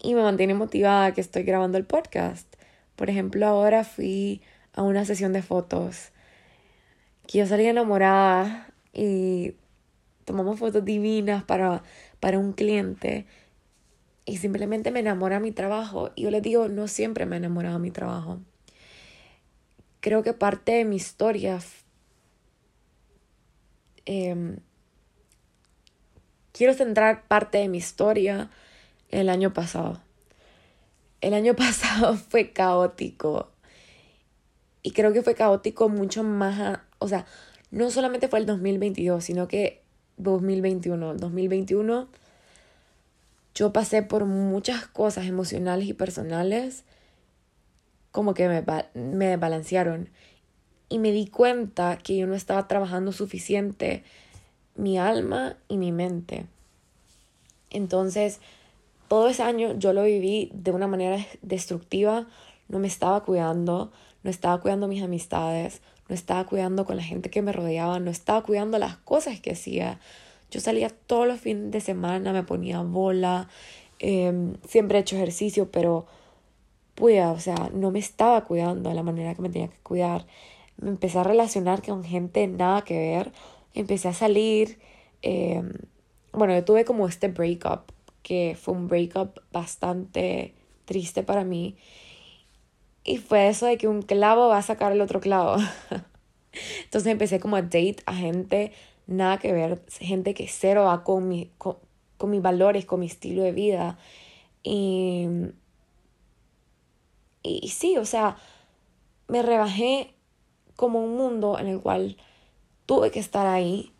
y 0.02 0.14
me 0.14 0.22
mantiene 0.22 0.54
motivada 0.54 1.12
que 1.12 1.20
estoy 1.20 1.44
grabando 1.44 1.78
el 1.78 1.84
podcast. 1.84 2.52
Por 2.96 3.08
ejemplo, 3.08 3.46
ahora 3.46 3.84
fui 3.84 4.42
a 4.74 4.82
una 4.82 5.04
sesión 5.04 5.32
de 5.32 5.42
fotos 5.42 6.10
que 7.26 7.38
yo 7.38 7.46
salí 7.46 7.66
enamorada 7.66 8.72
y 8.92 9.54
tomamos 10.24 10.58
fotos 10.58 10.84
divinas 10.84 11.44
para, 11.44 11.82
para 12.22 12.38
un 12.38 12.52
cliente 12.52 13.26
y 14.24 14.36
simplemente 14.36 14.92
me 14.92 15.00
enamora 15.00 15.40
mi 15.40 15.50
trabajo. 15.50 16.12
Y 16.14 16.22
yo 16.22 16.30
les 16.30 16.40
digo, 16.40 16.68
no 16.68 16.86
siempre 16.86 17.26
me 17.26 17.34
ha 17.34 17.38
enamorado 17.38 17.80
mi 17.80 17.90
trabajo. 17.90 18.38
Creo 19.98 20.22
que 20.22 20.32
parte 20.32 20.70
de 20.70 20.84
mi 20.84 20.94
historia 20.94 21.58
eh, 24.06 24.56
quiero 26.52 26.74
centrar 26.74 27.26
parte 27.26 27.58
de 27.58 27.66
mi 27.66 27.78
historia 27.78 28.50
el 29.08 29.28
año 29.28 29.52
pasado. 29.52 30.00
El 31.20 31.34
año 31.34 31.56
pasado 31.56 32.14
fue 32.14 32.52
caótico. 32.52 33.50
Y 34.84 34.92
creo 34.92 35.12
que 35.12 35.22
fue 35.22 35.34
caótico 35.34 35.88
mucho 35.88 36.22
más, 36.22 36.78
o 37.00 37.08
sea, 37.08 37.26
no 37.72 37.90
solamente 37.90 38.28
fue 38.28 38.38
el 38.38 38.46
2022, 38.46 39.24
sino 39.24 39.48
que 39.48 39.81
2021. 40.16 41.14
2021 41.14 42.08
yo 43.54 43.72
pasé 43.72 44.02
por 44.02 44.24
muchas 44.24 44.86
cosas 44.86 45.26
emocionales 45.26 45.86
y 45.86 45.92
personales 45.92 46.84
como 48.10 48.34
que 48.34 48.48
me, 48.48 48.64
me 48.94 49.26
desbalancearon. 49.26 50.08
Y 50.88 50.98
me 50.98 51.12
di 51.12 51.26
cuenta 51.26 51.98
que 51.98 52.16
yo 52.16 52.26
no 52.26 52.34
estaba 52.34 52.68
trabajando 52.68 53.12
suficiente 53.12 54.04
mi 54.74 54.98
alma 54.98 55.56
y 55.68 55.78
mi 55.78 55.92
mente. 55.92 56.46
Entonces, 57.70 58.40
todo 59.08 59.28
ese 59.28 59.42
año 59.42 59.78
yo 59.78 59.92
lo 59.92 60.04
viví 60.04 60.50
de 60.54 60.70
una 60.70 60.86
manera 60.86 61.18
destructiva, 61.40 62.26
no 62.68 62.78
me 62.78 62.88
estaba 62.88 63.24
cuidando, 63.24 63.92
no 64.22 64.30
estaba 64.30 64.60
cuidando 64.60 64.88
mis 64.88 65.02
amistades, 65.02 65.80
no 66.12 66.16
estaba 66.16 66.44
cuidando 66.44 66.84
con 66.84 66.98
la 66.98 67.02
gente 67.02 67.30
que 67.30 67.40
me 67.40 67.52
rodeaba, 67.52 67.98
no 67.98 68.10
estaba 68.10 68.42
cuidando 68.42 68.78
las 68.78 68.98
cosas 68.98 69.40
que 69.40 69.52
hacía. 69.52 69.98
Yo 70.50 70.60
salía 70.60 70.90
todos 70.90 71.26
los 71.26 71.40
fines 71.40 71.70
de 71.70 71.80
semana, 71.80 72.34
me 72.34 72.42
ponía 72.42 72.82
bola, 72.82 73.48
em, 73.98 74.52
siempre 74.68 74.98
he 74.98 75.00
hecho 75.00 75.16
ejercicio, 75.16 75.70
pero 75.70 76.04
pues, 76.96 77.24
o 77.24 77.38
sea, 77.40 77.70
no 77.72 77.90
me 77.90 77.98
estaba 77.98 78.44
cuidando 78.44 78.90
de 78.90 78.94
la 78.94 79.02
manera 79.02 79.34
que 79.34 79.40
me 79.40 79.48
tenía 79.48 79.68
que 79.68 79.78
cuidar. 79.82 80.26
Me 80.76 80.90
empecé 80.90 81.18
a 81.18 81.24
relacionar 81.24 81.80
con 81.82 82.04
gente 82.04 82.46
nada 82.46 82.82
que 82.82 82.98
ver, 82.98 83.32
empecé 83.72 84.08
a 84.08 84.12
salir. 84.12 84.78
Em, 85.22 85.72
bueno, 86.34 86.54
yo 86.54 86.62
tuve 86.62 86.84
como 86.84 87.08
este 87.08 87.28
breakup, 87.28 87.90
que 88.22 88.54
fue 88.60 88.74
un 88.74 88.86
breakup 88.86 89.40
bastante 89.50 90.52
triste 90.84 91.22
para 91.22 91.42
mí. 91.42 91.76
Y 93.04 93.18
fue 93.18 93.48
eso 93.48 93.66
de 93.66 93.78
que 93.78 93.88
un 93.88 94.02
clavo 94.02 94.48
va 94.48 94.58
a 94.58 94.62
sacar 94.62 94.92
el 94.92 95.00
otro 95.00 95.20
clavo. 95.20 95.56
Entonces 96.84 97.10
empecé 97.10 97.40
como 97.40 97.56
a 97.56 97.62
date 97.62 97.96
a 98.06 98.14
gente 98.14 98.72
nada 99.06 99.38
que 99.38 99.52
ver, 99.52 99.82
gente 100.00 100.34
que 100.34 100.48
cero 100.48 100.84
va 100.84 101.02
con, 101.04 101.28
mi, 101.28 101.50
con, 101.58 101.76
con 102.18 102.30
mis 102.30 102.42
valores, 102.42 102.86
con 102.86 103.00
mi 103.00 103.06
estilo 103.06 103.42
de 103.42 103.52
vida. 103.52 103.98
Y, 104.62 105.26
y 107.42 107.68
sí, 107.68 107.96
o 107.96 108.04
sea, 108.04 108.36
me 109.28 109.42
rebajé 109.42 110.14
como 110.76 111.02
un 111.02 111.16
mundo 111.16 111.58
en 111.58 111.68
el 111.68 111.80
cual 111.80 112.16
tuve 112.86 113.10
que 113.10 113.20
estar 113.20 113.46
ahí 113.46 113.92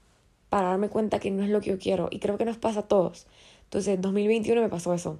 para 0.48 0.68
darme 0.68 0.88
cuenta 0.88 1.18
que 1.18 1.30
no 1.30 1.42
es 1.42 1.50
lo 1.50 1.60
que 1.60 1.70
yo 1.70 1.78
quiero. 1.78 2.08
Y 2.10 2.18
creo 2.18 2.38
que 2.38 2.44
nos 2.44 2.58
pasa 2.58 2.80
a 2.80 2.88
todos. 2.88 3.26
Entonces, 3.64 3.94
en 3.94 4.02
2021 4.02 4.60
me 4.60 4.68
pasó 4.68 4.92
eso. 4.92 5.18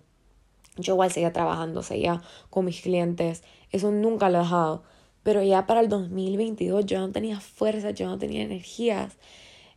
Yo 0.76 0.94
igual 0.94 1.10
seguía 1.10 1.32
trabajando, 1.32 1.82
seguía 1.82 2.22
con 2.50 2.64
mis 2.64 2.80
clientes. 2.82 3.42
Eso 3.72 3.90
nunca 3.90 4.28
lo 4.28 4.38
he 4.38 4.42
dejado. 4.42 4.82
Pero 5.22 5.42
ya 5.42 5.66
para 5.66 5.80
el 5.80 5.88
2022 5.88 6.86
yo 6.86 7.00
no 7.00 7.10
tenía 7.10 7.40
fuerza, 7.40 7.90
yo 7.90 8.06
no 8.06 8.18
tenía 8.18 8.42
energías. 8.42 9.16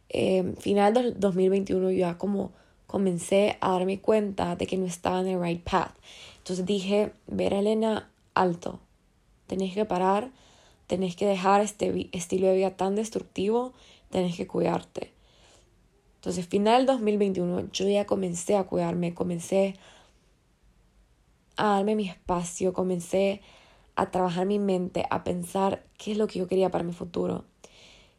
Eh, 0.10 0.54
final 0.60 0.94
del 0.94 1.20
2021 1.20 1.92
yo 1.92 1.98
ya 1.98 2.18
como 2.18 2.52
comencé 2.88 3.58
a 3.62 3.72
darme 3.72 4.00
cuenta 4.00 4.56
de 4.56 4.68
que 4.68 4.78
no 4.78 4.86
estaba 4.86 5.22
en 5.22 5.28
el 5.28 5.42
right 5.42 5.64
path. 5.64 5.96
Entonces 6.38 6.66
dije, 6.66 7.12
ver 7.28 7.54
Elena, 7.54 8.10
alto. 8.34 8.80
Tenés 9.48 9.74
que 9.74 9.86
parar 9.86 10.32
tenés 10.88 11.16
que 11.16 11.26
dejar 11.26 11.62
este 11.62 12.10
estilo 12.12 12.48
de 12.48 12.56
vida 12.56 12.72
tan 12.72 12.96
destructivo, 12.96 13.74
tenés 14.10 14.36
que 14.36 14.48
cuidarte. 14.48 15.12
Entonces, 16.16 16.48
final 16.48 16.86
2021, 16.86 17.72
yo 17.72 17.88
ya 17.88 18.06
comencé 18.06 18.56
a 18.56 18.64
cuidarme, 18.64 19.14
comencé 19.14 19.76
a 21.58 21.76
darme 21.76 21.96
mi 21.96 22.08
espacio, 22.10 22.74
comencé 22.74 23.42
a 23.96 24.12
trabajar 24.12 24.46
mi 24.46 24.60
mente, 24.60 25.06
a 25.10 25.24
pensar 25.24 25.86
qué 25.98 26.12
es 26.12 26.18
lo 26.18 26.28
que 26.28 26.40
yo 26.40 26.48
quería 26.48 26.72
para 26.72 26.84
mi 26.84 26.94
futuro. 26.94 27.46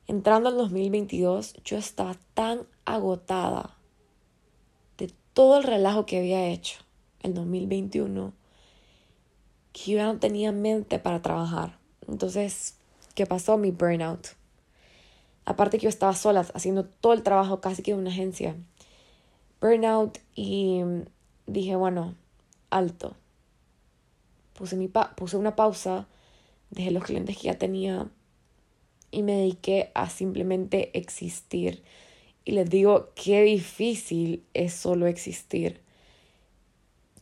Entrando 0.06 0.49
al 0.49 0.56
2022, 0.56 1.54
yo 1.64 1.76
estaba 1.76 2.16
tan 2.35 2.66
agotada 2.85 3.76
de 4.99 5.12
todo 5.33 5.59
el 5.59 5.64
relajo 5.64 6.06
que 6.06 6.18
había 6.18 6.47
hecho 6.49 6.78
el 7.23 7.35
2021 7.35 8.33
que 9.76 9.90
yo 9.90 9.99
ya 9.99 10.06
no 10.06 10.18
tenía 10.18 10.52
mente 10.52 10.99
para 10.99 11.21
trabajar. 11.21 11.78
Entonces, 12.09 12.76
¿qué 13.14 13.26
pasó? 13.26 13.59
Mi 13.59 13.73
burnout. 13.73 14.28
Aparte 15.45 15.76
que 15.76 15.85
yo 15.85 15.90
estaba 15.90 16.14
sola 16.14 16.47
haciendo 16.54 16.87
todo 16.87 17.12
el 17.12 17.23
trabajo 17.23 17.61
casi 17.61 17.83
que 17.83 17.92
de 17.92 17.99
una 17.99 18.11
agencia. 18.11 18.56
Burnout 19.61 20.18
y 20.35 20.83
dije, 21.47 21.76
bueno, 21.76 22.14
alto. 22.71 23.16
Puse, 24.56 24.76
mi 24.76 24.88
puse 24.88 25.36
una 25.36 25.54
pausa, 25.54 26.08
dejé 26.70 26.90
los 26.90 27.04
clientes 27.04 27.36
que 27.36 27.44
ya 27.44 27.58
tenía 27.58 28.08
y 29.10 29.22
me 29.22 29.32
dediqué 29.32 29.90
a 29.94 30.08
simplemente 30.08 30.96
existir. 30.98 31.82
Y 32.44 32.52
les 32.52 32.68
digo, 32.70 33.10
qué 33.14 33.42
difícil 33.42 34.44
es 34.54 34.72
solo 34.72 35.06
existir. 35.06 35.80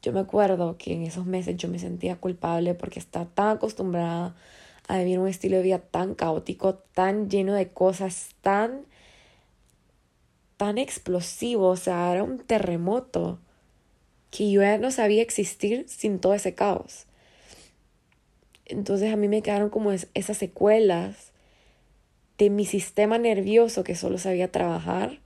Yo 0.03 0.13
me 0.13 0.21
acuerdo 0.21 0.77
que 0.77 0.93
en 0.93 1.03
esos 1.03 1.25
meses 1.25 1.57
yo 1.57 1.69
me 1.69 1.79
sentía 1.79 2.17
culpable 2.17 2.75
porque 2.75 2.99
estaba 2.99 3.25
tan 3.27 3.57
acostumbrada 3.57 4.37
a 4.87 4.99
vivir 4.99 5.19
un 5.19 5.29
estilo 5.29 5.57
de 5.57 5.63
vida 5.63 5.79
tan 5.79 6.15
caótico, 6.15 6.75
tan 6.75 7.31
lleno 7.31 7.55
de 7.55 7.71
cosas, 7.71 8.31
tan, 8.43 8.85
tan 10.59 10.77
explosivo, 10.77 11.69
o 11.69 11.77
sea, 11.77 12.13
era 12.13 12.23
un 12.23 12.39
terremoto 12.39 13.39
que 14.31 14.51
yo 14.51 14.61
ya 14.61 14.77
no 14.79 14.91
sabía 14.91 15.23
existir 15.23 15.87
sin 15.89 16.19
todo 16.19 16.35
ese 16.35 16.55
caos. 16.55 17.07
Entonces 18.67 19.13
a 19.13 19.17
mí 19.17 19.29
me 19.29 19.43
quedaron 19.43 19.71
como 19.71 19.93
esas 19.93 20.37
secuelas 20.37 21.33
de 22.39 22.51
mi 22.51 22.65
sistema 22.65 23.19
nervioso 23.19 23.85
que 23.85 23.95
solo 23.95 24.19
sabía 24.19 24.51
trabajar 24.51 25.21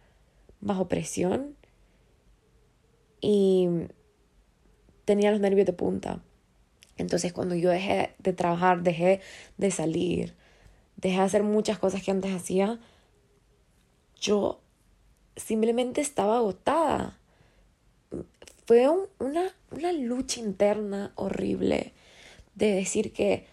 bajo 0.61 0.89
presión 0.89 1.57
y 3.21 3.69
tenía 5.05 5.31
los 5.31 5.41
nervios 5.41 5.67
de 5.67 5.73
punta. 5.73 6.21
Entonces 6.97 7.33
cuando 7.33 7.55
yo 7.55 7.71
dejé 7.71 8.15
de 8.19 8.33
trabajar, 8.33 8.83
dejé 8.83 9.21
de 9.57 9.71
salir, 9.71 10.35
dejé 10.97 11.17
de 11.17 11.23
hacer 11.23 11.43
muchas 11.45 11.79
cosas 11.79 12.03
que 12.03 12.11
antes 12.11 12.35
hacía, 12.35 12.81
yo 14.21 14.61
simplemente 15.37 16.01
estaba 16.01 16.39
agotada. 16.39 17.19
Fue 18.67 18.89
una, 19.19 19.55
una 19.71 19.93
lucha 19.93 20.41
interna 20.41 21.13
horrible 21.15 21.93
de 22.59 22.75
decir 22.75 23.13
que 23.13 23.47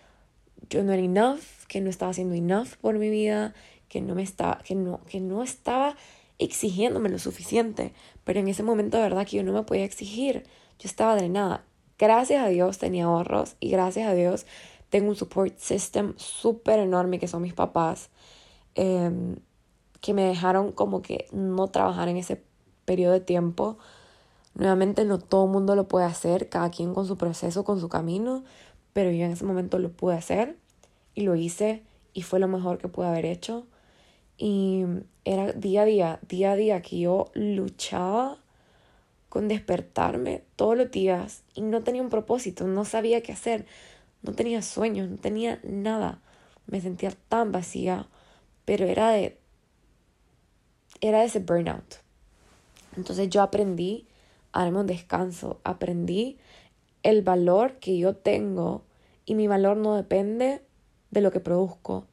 yo 0.69 0.83
no 0.83 0.93
era 0.93 1.01
enough, 1.01 1.41
que 1.67 1.79
no 1.81 1.89
estaba 1.89 2.12
haciendo 2.12 2.35
enough 2.35 2.75
por 2.81 2.97
mi 2.97 3.09
vida, 3.09 3.53
que 3.88 4.01
no 4.01 4.15
me 4.15 4.24
estaba, 4.24 4.59
que 4.63 4.75
no, 4.75 5.00
que 5.05 5.19
no 5.19 5.43
estaba 5.43 5.95
exigiéndome 6.39 7.09
lo 7.09 7.19
suficiente. 7.19 7.93
Pero 8.24 8.39
en 8.39 8.47
ese 8.47 8.63
momento 8.63 8.97
de 8.97 9.03
verdad 9.03 9.27
que 9.27 9.38
yo 9.38 9.43
no 9.43 9.53
me 9.53 9.63
podía 9.63 9.85
exigir. 9.85 10.43
Yo 10.79 10.88
estaba 10.89 11.15
drenada. 11.15 11.63
Gracias 11.97 12.43
a 12.43 12.50
Dios 12.50 12.77
tenía 12.77 13.05
ahorros 13.05 13.55
y 13.59 13.69
gracias 13.69 14.09
a 14.09 14.13
Dios 14.13 14.45
tengo 14.89 15.09
un 15.09 15.15
support 15.15 15.57
system 15.57 16.13
súper 16.17 16.79
enorme 16.79 17.19
que 17.19 17.27
son 17.27 17.41
mis 17.41 17.53
papás. 17.53 18.09
Em, 18.74 19.38
que 20.01 20.13
me 20.13 20.24
dejaron 20.24 20.71
como 20.71 21.01
que 21.01 21.27
no 21.31 21.67
trabajar 21.67 22.09
en 22.09 22.17
ese 22.17 22.43
periodo 22.85 23.13
de 23.13 23.21
tiempo. 23.21 23.77
Nuevamente 24.53 25.05
no 25.05 25.19
todo 25.19 25.45
el 25.45 25.51
mundo 25.51 25.75
lo 25.75 25.88
puede 25.88 26.05
hacer, 26.05 26.50
cada 26.50 26.69
quien 26.69 26.93
con 26.93 27.05
su 27.07 27.17
proceso, 27.17 27.63
con 27.63 27.79
su 27.79 27.89
camino, 27.89 28.43
pero 28.95 29.11
yo 29.11 29.25
en 29.25 29.33
ese 29.33 29.43
momento 29.43 29.77
lo 29.77 29.91
pude 29.91 30.15
hacer 30.15 30.55
y 31.15 31.23
lo 31.23 31.35
hice 31.35 31.83
y 32.13 32.21
fue 32.21 32.39
lo 32.39 32.47
mejor 32.47 32.77
que 32.77 32.87
pude 32.87 33.07
haber 33.07 33.25
hecho. 33.25 33.67
Y 34.37 34.85
era 35.25 35.51
día 35.51 35.81
a 35.81 35.85
día, 35.85 36.19
día 36.29 36.53
a 36.53 36.55
día 36.55 36.81
que 36.81 36.99
yo 36.99 37.29
luchaba 37.33 38.37
con 39.27 39.49
despertarme 39.49 40.43
todos 40.55 40.77
los 40.77 40.91
días 40.91 41.43
y 41.53 41.61
no 41.61 41.83
tenía 41.83 42.01
un 42.01 42.09
propósito, 42.09 42.67
no 42.67 42.85
sabía 42.85 43.21
qué 43.21 43.33
hacer, 43.33 43.65
no 44.21 44.31
tenía 44.31 44.61
sueños, 44.61 45.09
no 45.09 45.17
tenía 45.17 45.59
nada. 45.63 46.21
Me 46.65 46.79
sentía 46.79 47.11
tan 47.27 47.51
vacía, 47.51 48.07
pero 48.63 48.85
era 48.85 49.09
de 49.09 49.37
era 51.01 51.25
ese 51.25 51.39
burnout. 51.39 51.95
Entonces 52.95 53.29
yo 53.29 53.41
aprendí 53.41 54.07
a 54.53 54.63
darme 54.63 54.79
un 54.79 54.87
descanso, 54.87 55.59
aprendí 55.65 56.37
el 57.05 57.21
valor 57.21 57.74
que 57.74 58.00
yo 58.00 58.15
tengo 58.15 58.81
y 59.27 59.35
mi 59.35 59.47
valor 59.47 59.77
no 59.77 59.95
depende 59.95 60.63
de 61.12 61.21
lo 61.21 61.31
que 61.31 61.39
produzco. 61.39 62.07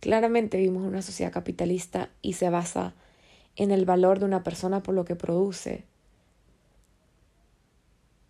Claramente 0.00 0.56
vivimos 0.56 0.82
en 0.82 0.88
una 0.88 1.02
sociedad 1.02 1.30
capitalista 1.30 2.08
y 2.22 2.32
se 2.32 2.48
basa 2.48 2.94
en 3.56 3.70
el 3.70 3.84
valor 3.84 4.18
de 4.18 4.24
una 4.24 4.42
persona 4.42 4.82
por 4.82 4.94
lo 4.94 5.04
que 5.04 5.14
produce. 5.14 5.84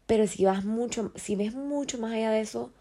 Pero 0.09 0.27
si 0.27 0.45
vas 0.45 0.65
mucho, 0.65 1.13
si 1.15 1.37
ves 1.37 1.55
mucho 1.55 1.97
más 1.99 2.13
allá 2.13 2.33
de 2.33 2.41
eso, 2.41 2.73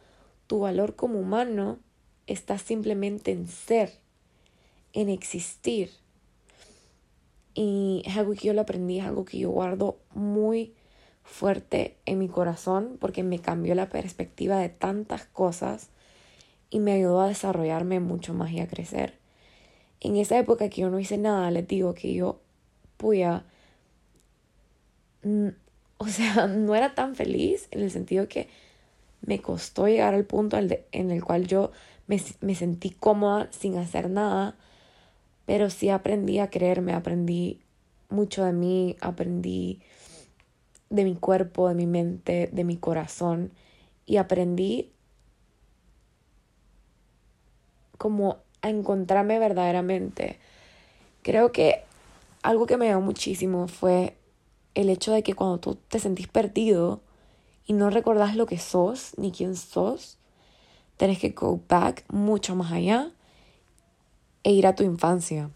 tu 0.48 0.62
valor 0.62 0.96
como 0.96 1.20
humano 1.20 1.78
está 2.26 2.58
simplemente 2.58 3.30
en 3.32 3.48
ser, 3.48 3.92
en 4.92 5.08
existir. 5.08 5.92
Y 7.54 8.02
es 8.08 8.18
algo 8.18 8.34
que 8.34 8.48
yo 8.48 8.54
lo 8.54 8.62
aprendí, 8.62 8.98
es 8.98 9.06
algo 9.06 9.24
que 9.24 9.38
yo 9.38 9.52
guardo 9.52 10.00
muy 10.16 10.74
fuerte 11.30 11.96
en 12.06 12.18
mi 12.20 12.28
corazón 12.28 12.98
porque 13.00 13.24
me 13.24 13.40
cambió 13.40 13.76
la 13.76 13.90
perspectiva 13.90 14.58
de 14.58 14.70
tantas 14.70 15.26
cosas 15.26 15.90
y 16.70 16.80
me 16.80 16.94
ayudó 16.94 17.22
a 17.22 17.28
desarrollarme 17.28 18.00
mucho 18.00 18.34
más 18.34 18.52
y 18.52 18.60
a 18.60 18.68
crecer. 18.68 19.14
En 20.02 20.18
esa 20.18 20.38
época 20.38 20.70
que 20.70 20.82
yo 20.82 20.90
no 20.90 21.00
hice 21.00 21.18
nada, 21.18 21.52
les 21.52 21.68
digo 21.68 21.94
que 21.94 22.14
yo, 22.14 22.40
puya, 22.98 23.44
o 25.98 26.08
sea, 26.08 26.48
no 26.48 26.76
era 26.76 26.96
tan 26.96 27.16
feliz 27.16 27.68
en 27.72 27.82
el 27.82 27.92
sentido 27.92 28.28
que 28.28 28.48
me 29.22 29.40
costó 29.40 29.88
llegar 29.88 30.14
al 30.14 30.26
punto 30.26 30.58
en 30.58 31.12
el 31.12 31.24
cual 31.24 31.48
yo 31.48 31.72
me, 32.08 32.22
me 32.42 32.56
sentí 32.56 32.90
cómoda 32.90 33.50
sin 33.52 33.78
hacer 33.78 34.10
nada, 34.10 34.56
pero 35.46 35.70
sí 35.70 35.90
aprendí 35.90 36.40
a 36.40 36.50
creerme, 36.50 36.94
aprendí 36.94 37.62
mucho 38.10 38.44
de 38.44 38.54
mí, 38.54 38.96
aprendí 39.00 39.82
de 40.90 41.04
mi 41.04 41.16
cuerpo, 41.16 41.70
de 41.70 41.76
mi 41.76 41.86
mente, 41.86 42.50
de 42.52 42.64
mi 42.64 42.78
corazón 42.78 43.52
y 44.06 44.18
aprendí 44.18 44.92
como 47.98 48.38
a 48.62 48.70
encontrarme 48.70 49.40
verdaderamente. 49.40 50.40
Creo 51.22 51.52
que 51.52 51.84
algo 52.42 52.66
que 52.66 52.78
me 52.78 52.86
dio 52.86 53.02
muchísimo 53.02 53.68
fue 53.68 54.16
el 54.74 54.90
hecho 54.90 55.12
de 55.12 55.24
que 55.24 55.34
cuando 55.34 55.60
tú 55.60 55.76
te 55.76 56.00
sentís 56.00 56.28
perdido 56.28 57.02
y 57.66 57.74
no 57.74 57.90
recordás 57.90 58.36
lo 58.36 58.46
que 58.46 58.58
sos 58.58 59.14
ni 59.18 59.32
quién 59.32 59.56
sos, 59.56 60.18
tenés 60.98 61.20
que 61.20 61.30
go 61.30 61.62
back 61.70 62.04
mucho 62.10 62.56
más 62.56 62.72
allá 62.72 63.12
e 64.44 64.52
ir 64.52 64.66
a 64.66 64.76
tu 64.76 64.84
infancia 64.84 65.50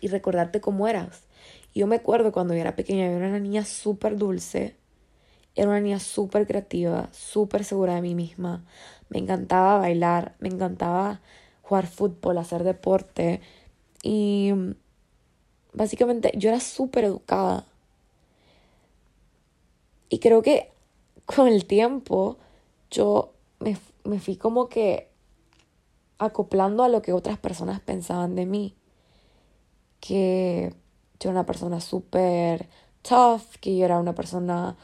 y 0.00 0.08
recordarte 0.08 0.60
cómo 0.60 0.88
eras. 0.88 1.22
Yo 1.74 1.86
me 1.86 1.96
acuerdo 1.96 2.32
cuando 2.32 2.54
yo 2.54 2.60
era 2.60 2.76
pequeña, 2.76 3.06
yo 3.06 3.16
era 3.16 3.28
una 3.28 3.38
niña 3.38 3.64
súper 3.64 4.16
dulce, 4.16 4.76
era 5.54 5.68
una 5.68 5.80
niña 5.80 6.00
súper 6.00 6.46
creativa, 6.46 7.08
súper 7.12 7.64
segura 7.64 7.94
de 7.94 8.02
mí 8.02 8.14
misma. 8.14 8.64
Me 9.08 9.18
encantaba 9.18 9.78
bailar, 9.78 10.34
me 10.40 10.48
encantaba 10.48 11.20
jugar 11.62 11.86
fútbol, 11.86 12.38
hacer 12.38 12.64
deporte. 12.64 13.40
Y 14.02 14.52
básicamente 15.72 16.32
yo 16.36 16.48
era 16.48 16.60
súper 16.60 17.04
educada. 17.04 17.66
Y 20.08 20.18
creo 20.18 20.42
que 20.42 20.70
con 21.24 21.46
el 21.48 21.66
tiempo 21.66 22.36
yo 22.90 23.32
me, 23.60 23.76
me 24.04 24.18
fui 24.18 24.36
como 24.36 24.68
que 24.68 25.08
acoplando 26.18 26.82
a 26.82 26.88
lo 26.88 27.02
que 27.02 27.12
otras 27.12 27.38
personas 27.38 27.80
pensaban 27.80 28.34
de 28.34 28.46
mí. 28.46 28.74
Que 30.00 30.74
yo 31.20 31.28
era 31.28 31.38
una 31.38 31.46
persona 31.46 31.80
súper 31.80 32.68
tough, 33.02 33.42
que 33.60 33.76
yo 33.76 33.84
era 33.84 34.00
una 34.00 34.14
persona 34.14 34.76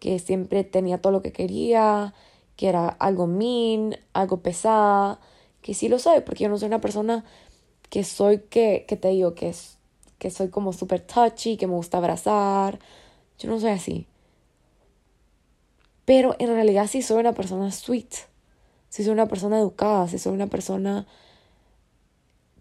que 0.00 0.18
siempre 0.18 0.64
tenía 0.64 0.98
todo 1.00 1.12
lo 1.12 1.22
que 1.22 1.32
quería, 1.32 2.14
que 2.56 2.68
era 2.68 2.88
algo 2.88 3.26
mean, 3.26 3.96
algo 4.14 4.38
pesada, 4.38 5.20
que 5.60 5.74
sí 5.74 5.88
lo 5.88 5.98
soy, 5.98 6.20
porque 6.22 6.44
yo 6.44 6.48
no 6.48 6.58
soy 6.58 6.68
una 6.68 6.80
persona 6.80 7.24
que 7.90 8.04
soy 8.04 8.38
que, 8.38 8.84
que 8.88 8.96
te 8.96 9.08
digo, 9.08 9.34
que, 9.34 9.50
es, 9.50 9.76
que 10.18 10.30
soy 10.30 10.48
como 10.48 10.72
súper 10.72 11.02
touchy, 11.02 11.56
que 11.56 11.66
me 11.66 11.74
gusta 11.74 11.98
abrazar, 11.98 12.78
yo 13.38 13.50
no 13.50 13.60
soy 13.60 13.70
así. 13.70 14.06
Pero 16.04 16.34
en 16.38 16.48
realidad 16.48 16.86
sí 16.88 17.02
soy 17.02 17.20
una 17.20 17.32
persona 17.34 17.70
sweet, 17.70 18.12
sí 18.88 19.04
soy 19.04 19.12
una 19.12 19.28
persona 19.28 19.58
educada, 19.58 20.08
sí 20.08 20.18
soy 20.18 20.32
una 20.32 20.46
persona 20.48 21.06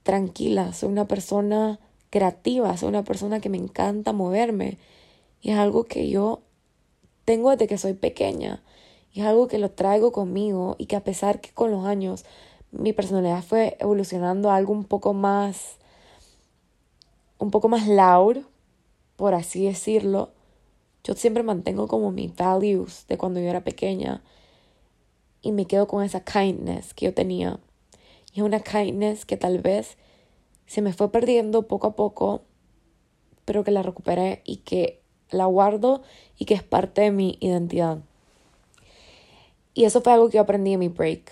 tranquila, 0.04 0.74
soy 0.74 0.90
una 0.90 1.08
persona 1.08 1.80
creativa, 2.12 2.78
soy 2.78 2.90
una 2.90 3.04
persona 3.04 3.40
que 3.40 3.50
me 3.50 3.58
encanta 3.58 4.14
moverme. 4.14 4.78
Y 5.42 5.50
es 5.50 5.58
algo 5.58 5.86
que 5.86 6.10
yo 6.10 6.42
tengo 7.26 7.50
desde 7.50 7.68
que 7.68 7.80
soy 7.80 7.94
pequeña. 7.94 8.62
Y 9.12 9.22
es 9.22 9.26
algo 9.26 9.48
que 9.48 9.58
lo 9.58 9.72
traigo 9.72 10.12
conmigo 10.12 10.76
y 10.78 10.86
que 10.86 10.96
a 10.96 11.04
pesar 11.04 11.42
que 11.42 11.50
con 11.50 11.72
los 11.72 11.86
años 11.86 12.24
mi 12.72 12.94
personalidad 12.94 13.44
fue 13.44 13.76
evolucionando 13.80 14.52
a 14.52 14.56
algo 14.56 14.72
un 14.74 14.86
poco 14.86 15.14
más, 15.14 15.78
un 17.40 17.50
poco 17.50 17.68
más 17.68 17.88
loud, 17.88 18.38
por 19.16 19.34
así 19.34 19.66
decirlo, 19.66 20.32
yo 21.04 21.16
siempre 21.16 21.44
mantengo 21.44 21.88
como 21.88 22.12
mis 22.12 22.36
values 22.36 23.06
de 23.08 23.18
cuando 23.18 23.40
yo 23.40 23.48
era 23.48 23.64
pequeña 23.64 24.22
y 25.42 25.52
me 25.52 25.66
quedo 25.66 25.88
con 25.88 26.04
esa 26.04 26.24
kindness 26.24 26.94
que 26.94 27.06
yo 27.06 27.14
tenía. 27.14 27.60
Y 28.34 28.40
es 28.40 28.46
una 28.46 28.60
kindness 28.60 29.26
que 29.26 29.38
tal 29.38 29.60
vez 29.60 29.98
se 30.72 30.82
me 30.82 30.94
fue 30.94 31.12
perdiendo 31.12 31.68
poco 31.68 31.88
a 31.88 31.96
poco, 31.98 32.44
pero 33.44 33.66
que 33.66 33.72
la 33.72 33.84
recuperé 33.84 34.42
y 34.46 34.60
que 34.60 35.02
la 35.30 35.44
guardo 35.44 36.02
y 36.38 36.46
que 36.46 36.54
es 36.54 36.64
parte 36.64 37.02
de 37.02 37.12
mi 37.12 37.38
identidad. 37.42 37.98
Y 39.74 39.84
eso 39.84 40.00
fue 40.00 40.14
algo 40.14 40.30
que 40.30 40.38
yo 40.38 40.42
aprendí 40.44 40.72
en 40.72 40.80
mi 40.80 40.88
break. 40.88 41.30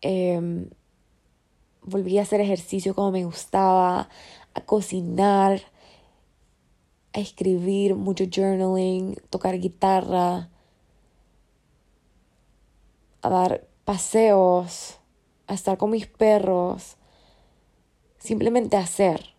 Em, 0.00 0.68
volví 1.82 2.18
a 2.18 2.22
hacer 2.22 2.40
ejercicio 2.40 2.92
como 2.92 3.12
me 3.12 3.24
gustaba, 3.24 4.08
a 4.52 4.60
cocinar, 4.62 5.62
a 7.12 7.20
escribir, 7.20 7.94
mucho 7.94 8.24
journaling, 8.24 9.14
tocar 9.30 9.60
guitarra, 9.60 10.50
a 13.20 13.28
dar 13.30 13.68
paseos, 13.84 14.98
a 15.46 15.54
estar 15.54 15.78
con 15.78 15.90
mis 15.90 16.08
perros, 16.08 16.96
simplemente 18.22 18.76
hacer. 18.76 19.34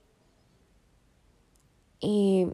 Y 2.00 2.48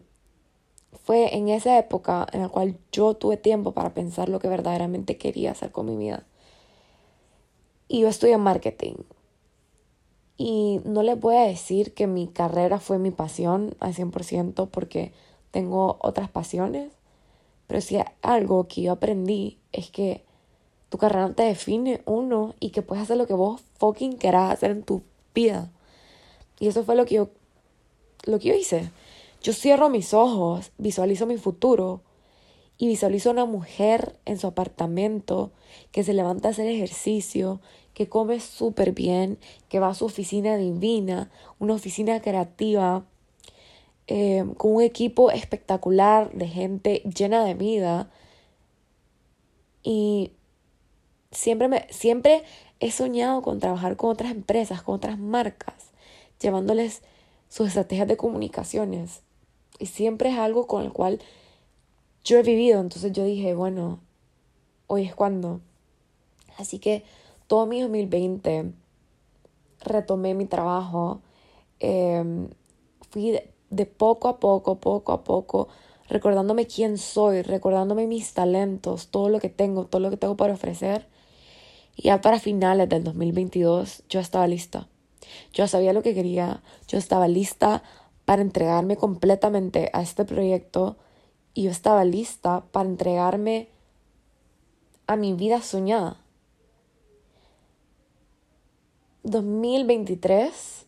fue 1.04 1.36
en 1.36 1.50
esa 1.50 1.78
época 1.80 2.28
en 2.32 2.42
la 2.42 2.50
cual 2.50 2.78
yo 2.92 3.16
tuve 3.16 3.36
tiempo 3.36 3.72
para 3.72 3.96
pensar 3.96 4.30
lo 4.30 4.40
que 4.40 4.48
verdaderamente 4.48 5.18
quería 5.18 5.52
hacer 5.52 5.72
con 5.72 5.88
mi 5.88 5.98
vida. 5.98 6.24
Y 7.88 8.02
yo 8.02 8.08
estudié 8.08 8.38
marketing. 8.38 8.96
Y 10.38 10.82
no 10.86 11.02
les 11.02 11.20
voy 11.20 11.36
a 11.36 11.42
decir 11.42 11.96
que 11.96 12.06
mi 12.06 12.28
carrera 12.28 12.80
fue 12.80 13.00
mi 13.00 13.10
pasión 13.10 13.76
al 13.80 13.96
100% 13.96 14.70
porque 14.70 15.12
tengo 15.50 15.98
otras 16.00 16.30
pasiones. 16.30 16.92
Pero 17.66 17.82
si 17.82 17.98
algo 18.22 18.68
que 18.68 18.84
yo 18.84 18.92
aprendí 18.92 19.58
es 19.72 19.90
que 19.90 20.24
tu 20.90 21.00
carrera 21.00 21.34
te 21.34 21.44
define 21.44 22.02
uno 22.06 22.54
y 22.60 22.70
que 22.70 22.84
puedes 22.84 23.04
hacer 23.04 23.18
lo 23.18 23.26
que 23.26 23.34
vos 23.34 23.62
fucking 23.80 24.18
querás 24.18 24.54
hacer 24.54 24.72
en 24.72 24.84
tu 24.84 25.02
vida. 25.34 25.72
Y 26.60 26.68
eso 26.68 26.84
fue 26.84 26.96
lo 26.96 27.06
que 27.06 27.16
yo, 27.16 27.30
lo 28.26 28.40
que 28.40 28.50
yo 28.50 28.56
hice. 28.56 28.92
Yo 29.42 29.54
cierro 29.54 29.90
mis 29.90 30.14
ojos, 30.14 30.72
visualizo 30.78 31.26
mi 31.26 31.38
futuro 31.38 32.02
y 32.78 32.88
visualizo 32.88 33.32
una 33.32 33.46
mujer 33.46 34.18
en 34.26 34.38
su 34.38 34.48
apartamento 34.48 35.52
que 35.92 36.04
se 36.04 36.14
levanta 36.14 36.50
a 36.50 36.52
hacer 36.52 36.68
ejercicio, 36.68 37.62
que 37.94 38.08
come 38.08 38.40
súper 38.40 38.94
bien, 38.94 39.38
que 39.68 39.80
va 39.80 39.90
a 39.90 39.94
su 39.94 40.06
oficina 40.06 40.58
divina, 40.58 41.30
una 41.60 41.74
oficina 41.74 42.22
creativa, 42.22 43.06
eh, 44.08 44.46
con 44.58 44.76
un 44.76 44.82
equipo 44.82 45.30
espectacular 45.32 46.32
de 46.34 46.48
gente 46.48 47.04
llena 47.16 47.44
de 47.44 47.54
vida. 47.54 48.10
Y 49.84 50.32
siempre, 51.32 51.68
me, 51.68 51.88
siempre 51.92 52.44
he 52.80 52.92
soñado 52.92 53.42
con 53.42 53.60
trabajar 53.60 53.98
con 53.98 54.10
otras 54.10 54.32
empresas, 54.32 54.82
con 54.82 54.96
otras 54.96 55.20
marcas, 55.20 55.89
llevándoles 56.40 57.02
sus 57.50 57.68
estrategias 57.68 58.08
de 58.08 58.18
comunicaciones. 58.18 59.22
Y 59.80 59.88
siempre 59.88 60.30
es 60.30 60.38
algo 60.38 60.68
con 60.68 60.84
el 60.84 60.92
cual 60.92 61.20
yo 62.24 62.38
he 62.38 62.44
vivido. 62.44 62.80
Entonces 62.80 63.12
yo 63.12 63.24
dije, 63.24 63.54
bueno, 63.54 64.00
hoy 64.88 65.04
es 65.04 65.16
cuando. 65.16 65.62
Así 66.58 66.80
que 66.80 67.04
todo 67.48 67.66
mi 67.66 67.82
2020 67.82 68.72
retomé 69.82 70.34
mi 70.34 70.46
trabajo. 70.46 71.22
Em, 71.80 72.50
fui 73.10 73.40
de 73.70 73.86
poco 73.86 74.28
a 74.28 74.40
poco, 74.40 74.80
poco 74.80 75.14
a 75.14 75.24
poco, 75.24 75.68
recordándome 76.08 76.68
quién 76.68 76.98
soy, 76.98 77.42
recordándome 77.42 78.08
mis 78.08 78.34
talentos, 78.34 79.08
todo 79.08 79.30
lo 79.30 79.40
que 79.40 79.50
tengo, 79.50 79.86
todo 79.86 80.02
lo 80.02 80.10
que 80.10 80.18
tengo 80.18 80.36
para 80.36 80.54
ofrecer. 80.54 81.08
Y 81.96 82.04
ya 82.04 82.22
para 82.22 82.40
finales 82.40 82.90
del 82.90 83.04
2022 83.04 84.04
yo 84.10 84.20
estaba 84.20 84.48
lista. 84.48 84.88
Yo 85.54 85.68
sabía 85.68 85.94
lo 85.94 86.02
que 86.02 86.14
quería, 86.14 86.62
yo 86.88 86.98
estaba 86.98 87.28
lista 87.28 87.84
para 88.26 88.42
entregarme 88.42 88.96
completamente 88.96 89.90
a 89.94 90.02
este 90.02 90.26
proyecto 90.26 90.98
y 91.54 91.64
yo 91.64 91.72
estaba 91.72 92.06
lista 92.06 92.64
para 92.72 92.88
entregarme 92.88 93.70
a 95.08 95.16
mi 95.16 95.34
vida 95.34 95.62
soñada. 95.62 96.24
2023 99.24 100.86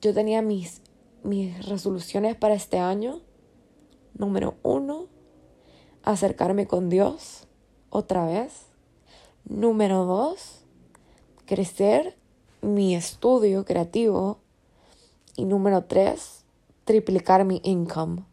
yo 0.00 0.12
tenía 0.14 0.42
mis, 0.42 0.82
mis 1.22 1.66
resoluciones 1.66 2.36
para 2.36 2.54
este 2.54 2.78
año. 2.78 3.20
Número 4.14 4.56
uno, 4.62 5.08
acercarme 6.02 6.66
con 6.66 6.88
Dios 6.88 7.46
otra 7.90 8.26
vez. 8.26 8.66
Número 9.44 10.04
dos, 10.04 10.64
crecer 11.44 12.16
mi 12.66 12.94
estudio 12.94 13.64
creativo. 13.64 14.38
Y 15.36 15.44
número 15.44 15.84
tres, 15.84 16.44
triplicar 16.84 17.44
mi 17.44 17.60
income. 17.64 18.24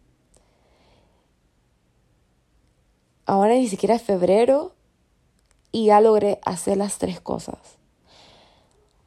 Ahora 3.26 3.54
ni 3.56 3.68
siquiera 3.68 3.96
es 3.96 4.02
febrero 4.02 4.74
y 5.72 5.86
ya 5.86 6.02
logré 6.02 6.40
hacer 6.44 6.78
las 6.78 6.98
tres 6.98 7.20
cosas. 7.20 7.58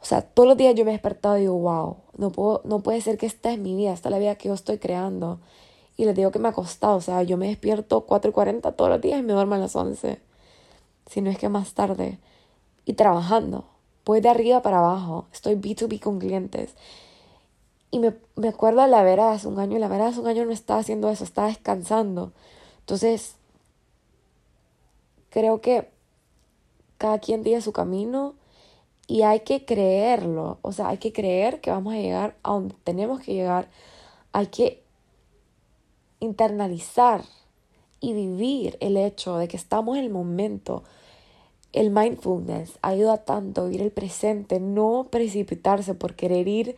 O 0.01 0.05
sea, 0.05 0.23
todos 0.23 0.49
los 0.49 0.57
días 0.57 0.75
yo 0.75 0.85
me 0.85 0.91
he 0.91 0.95
despertado 0.95 1.37
y 1.37 1.43
digo, 1.43 1.59
wow, 1.59 1.97
no, 2.17 2.31
puedo, 2.31 2.61
no 2.65 2.81
puede 2.81 3.01
ser 3.01 3.19
que 3.19 3.27
esta 3.27 3.53
es 3.53 3.59
mi 3.59 3.75
vida, 3.75 3.93
esta 3.93 4.09
es 4.09 4.13
la 4.13 4.19
vida 4.19 4.37
que 4.37 4.49
yo 4.49 4.55
estoy 4.55 4.79
creando. 4.79 5.41
Y 5.97 6.05
les 6.05 6.15
digo 6.15 6.31
que 6.31 6.39
me 6.39 6.49
ha 6.49 6.53
costado, 6.53 6.97
o 6.97 7.01
sea, 7.01 7.23
yo 7.23 7.37
me 7.37 7.49
despierto 7.49 8.07
4.40 8.07 8.75
todos 8.77 8.91
los 8.91 9.01
días 9.01 9.19
y 9.19 9.23
me 9.23 9.33
duermo 9.33 9.55
a 9.55 9.59
las 9.59 9.75
11. 9.75 10.21
Si 11.07 11.21
no 11.21 11.31
es 11.31 11.39
que 11.39 11.49
más 11.49 11.75
tarde. 11.75 12.19
Y 12.85 12.93
trabajando. 12.93 13.65
Voy 14.07 14.21
de 14.21 14.29
arriba 14.31 14.63
para 14.63 14.79
abajo. 14.79 15.27
Estoy 15.33 15.57
B2B 15.57 16.01
con 16.01 16.21
clientes. 16.21 16.75
Y 17.91 17.99
me, 17.99 18.15
me 18.37 18.49
acuerdo 18.49 18.83
de 18.83 18.89
la 18.89 19.03
vera 19.03 19.33
hace 19.33 19.49
un 19.49 19.59
año, 19.59 19.77
y 19.77 19.81
la 19.81 19.89
vera 19.89 20.07
hace 20.07 20.21
un 20.21 20.29
año 20.29 20.45
no 20.45 20.53
estaba 20.53 20.81
haciendo 20.81 21.11
eso, 21.11 21.25
estaba 21.25 21.49
descansando. 21.49 22.33
Entonces, 22.81 23.35
creo 25.31 25.61
que 25.61 25.91
cada 26.99 27.19
quien 27.19 27.43
tiene 27.43 27.61
su 27.61 27.73
camino 27.73 28.35
y 29.07 29.23
hay 29.23 29.41
que 29.41 29.65
creerlo. 29.65 30.59
O 30.63 30.73
sea, 30.73 30.89
hay 30.89 30.99
que 30.99 31.13
creer 31.13 31.61
que 31.61 31.71
vamos 31.71 31.95
a 31.95 31.99
llegar 31.99 32.37
a 32.43 32.53
donde 32.53 32.77
tenemos 32.85 33.21
que 33.21 33.35
llegar. 33.35 33.69
Hay 34.33 34.47
que 34.47 34.83
internalizar 36.21 37.25
y 38.01 38.13
vivir 38.13 38.77
el 38.81 38.97
hecho 38.97 39.37
de 39.37 39.49
que 39.49 39.57
estamos 39.57 39.97
en 39.97 40.05
el 40.05 40.11
momento. 40.11 40.85
El 41.77 41.91
mindfulness 41.91 42.79
ayuda 42.81 43.19
tanto 43.19 43.61
a 43.61 43.65
vivir 43.65 43.83
el 43.83 43.91
presente, 43.91 44.61
no 44.61 45.09
precipitarse 45.11 45.93
por 45.93 46.15
querer 46.15 46.49
ir 46.49 46.75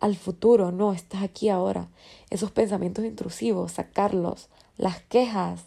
al 0.00 0.16
futuro, 0.16 0.72
no, 0.72 0.92
estás 0.92 1.22
aquí 1.22 1.48
ahora. 1.48 1.86
Esos 2.28 2.50
pensamientos 2.50 3.04
intrusivos, 3.04 3.70
sacarlos, 3.70 4.48
las 4.78 5.00
quejas. 5.02 5.62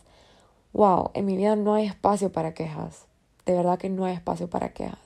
Wow, 0.74 1.12
en 1.14 1.26
mi 1.26 1.38
vida 1.38 1.56
no 1.56 1.74
hay 1.74 1.86
espacio 1.86 2.34
para 2.34 2.54
quejas. 2.54 3.06
De 3.46 3.54
verdad 3.54 3.80
que 3.80 3.90
no 3.90 4.04
hay 4.04 4.14
espacio 4.14 4.50
para 4.50 4.74
quejas. 4.74 5.00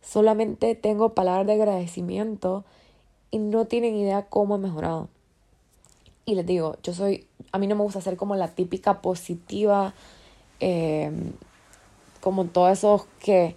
Solamente 0.00 0.76
tengo 0.76 1.14
palabras 1.14 1.48
de 1.48 1.54
agradecimiento 1.54 2.64
y 3.32 3.38
no 3.38 3.64
tienen 3.64 3.96
idea 3.96 4.26
cómo 4.26 4.54
he 4.54 4.58
mejorado. 4.58 5.08
Y 6.26 6.36
les 6.36 6.46
digo, 6.46 6.76
yo 6.84 6.94
soy, 6.94 7.26
a 7.50 7.58
mí 7.58 7.66
no 7.66 7.74
me 7.74 7.82
gusta 7.82 8.00
ser 8.00 8.16
como 8.16 8.36
la 8.36 8.54
típica 8.54 9.02
positiva, 9.02 9.94
em, 10.60 11.32
como 12.22 12.46
todos 12.46 12.78
esos 12.78 13.04
que, 13.18 13.56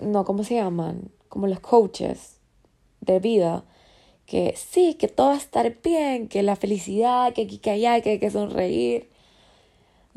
no, 0.00 0.24
¿cómo 0.24 0.44
se 0.44 0.54
llaman? 0.54 1.10
como 1.30 1.46
los 1.46 1.60
coaches 1.60 2.36
de 3.00 3.20
vida, 3.20 3.64
que 4.26 4.54
sí, 4.56 4.94
que 4.94 5.08
todo 5.08 5.28
va 5.28 5.34
a 5.34 5.38
estar 5.38 5.80
bien, 5.82 6.28
que 6.28 6.42
la 6.42 6.56
felicidad, 6.56 7.32
que 7.32 7.42
aquí, 7.42 7.58
que 7.58 7.70
allá, 7.70 8.02
que 8.02 8.10
hay 8.10 8.18
que 8.18 8.30
sonreír. 8.30 9.08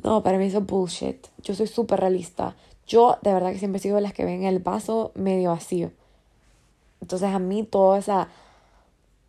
No, 0.03 0.23
para 0.23 0.37
mí 0.37 0.45
eso 0.45 0.57
es 0.57 0.65
bullshit. 0.65 1.27
Yo 1.41 1.55
soy 1.55 1.67
súper 1.67 2.01
realista. 2.01 2.55
Yo 2.87 3.17
de 3.21 3.31
verdad 3.33 3.53
que 3.53 3.59
siempre 3.59 3.79
de 3.79 4.01
las 4.01 4.13
que 4.13 4.25
ven 4.25 4.43
el 4.43 4.59
vaso 4.59 5.11
medio 5.15 5.51
vacío. 5.51 5.91
Entonces 6.99 7.29
a 7.29 7.39
mí 7.39 7.63
todo, 7.63 7.95
esa, 7.95 8.29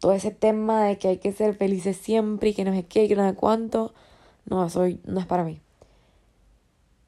todo 0.01 0.12
ese 0.12 0.31
tema 0.31 0.85
de 0.85 0.99
que 0.99 1.09
hay 1.09 1.18
que 1.18 1.33
ser 1.33 1.55
felices 1.55 1.97
siempre 1.97 2.51
y 2.51 2.55
que 2.55 2.64
no 2.64 2.73
sé 2.73 2.85
qué, 2.87 3.09
que 3.09 3.14
no 3.16 3.29
sé 3.29 3.35
cuánto, 3.37 3.92
no, 4.47 4.68
soy, 4.70 5.01
no 5.05 5.20
es 5.20 5.27
para 5.27 5.44
mí. 5.44 5.61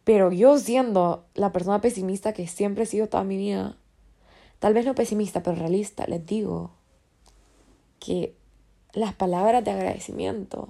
Pero 0.07 0.31
yo 0.31 0.57
siendo 0.57 1.25
la 1.35 1.51
persona 1.51 1.81
pesimista 1.81 2.33
que 2.33 2.47
siempre 2.47 2.85
he 2.85 2.87
sido 2.87 3.09
toda 3.09 3.25
mi 3.25 3.37
vida, 3.37 3.75
tal 4.61 4.73
vez 4.73 4.87
no 4.87 4.95
pesimista, 4.95 5.43
pero 5.43 5.57
realista, 5.57 6.07
les 6.07 6.25
digo 6.25 6.71
que 7.99 8.33
las 8.93 9.15
palabras 9.15 9.65
de 9.65 9.73
agradecimiento 9.73 10.69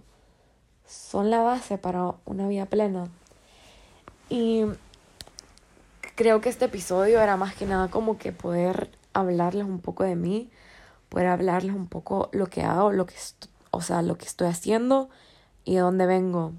son 0.86 1.28
la 1.28 1.42
base 1.42 1.76
para 1.76 2.14
una 2.24 2.48
vida 2.48 2.64
plena. 2.64 3.08
Y 4.30 4.64
creo 6.14 6.40
que 6.40 6.48
este 6.48 6.64
episodio 6.64 7.20
era 7.20 7.36
más 7.36 7.54
que 7.54 7.66
nada 7.66 7.88
como 7.88 8.16
que 8.16 8.32
poder 8.32 8.90
hablarles 9.12 9.66
un 9.66 9.80
poco 9.80 10.04
de 10.04 10.16
mí, 10.16 10.50
poder 11.10 11.26
hablarles 11.26 11.76
un 11.76 11.88
poco 11.88 12.30
lo 12.32 12.46
que 12.46 12.62
hago, 12.62 12.90
lo 12.90 13.04
que 13.04 13.16
o 13.70 13.82
sea, 13.82 14.00
lo 14.00 14.16
que 14.16 14.24
estoy 14.24 14.48
haciendo 14.48 15.10
y 15.66 15.74
de 15.74 15.80
dónde 15.80 16.06
vengo. 16.06 16.54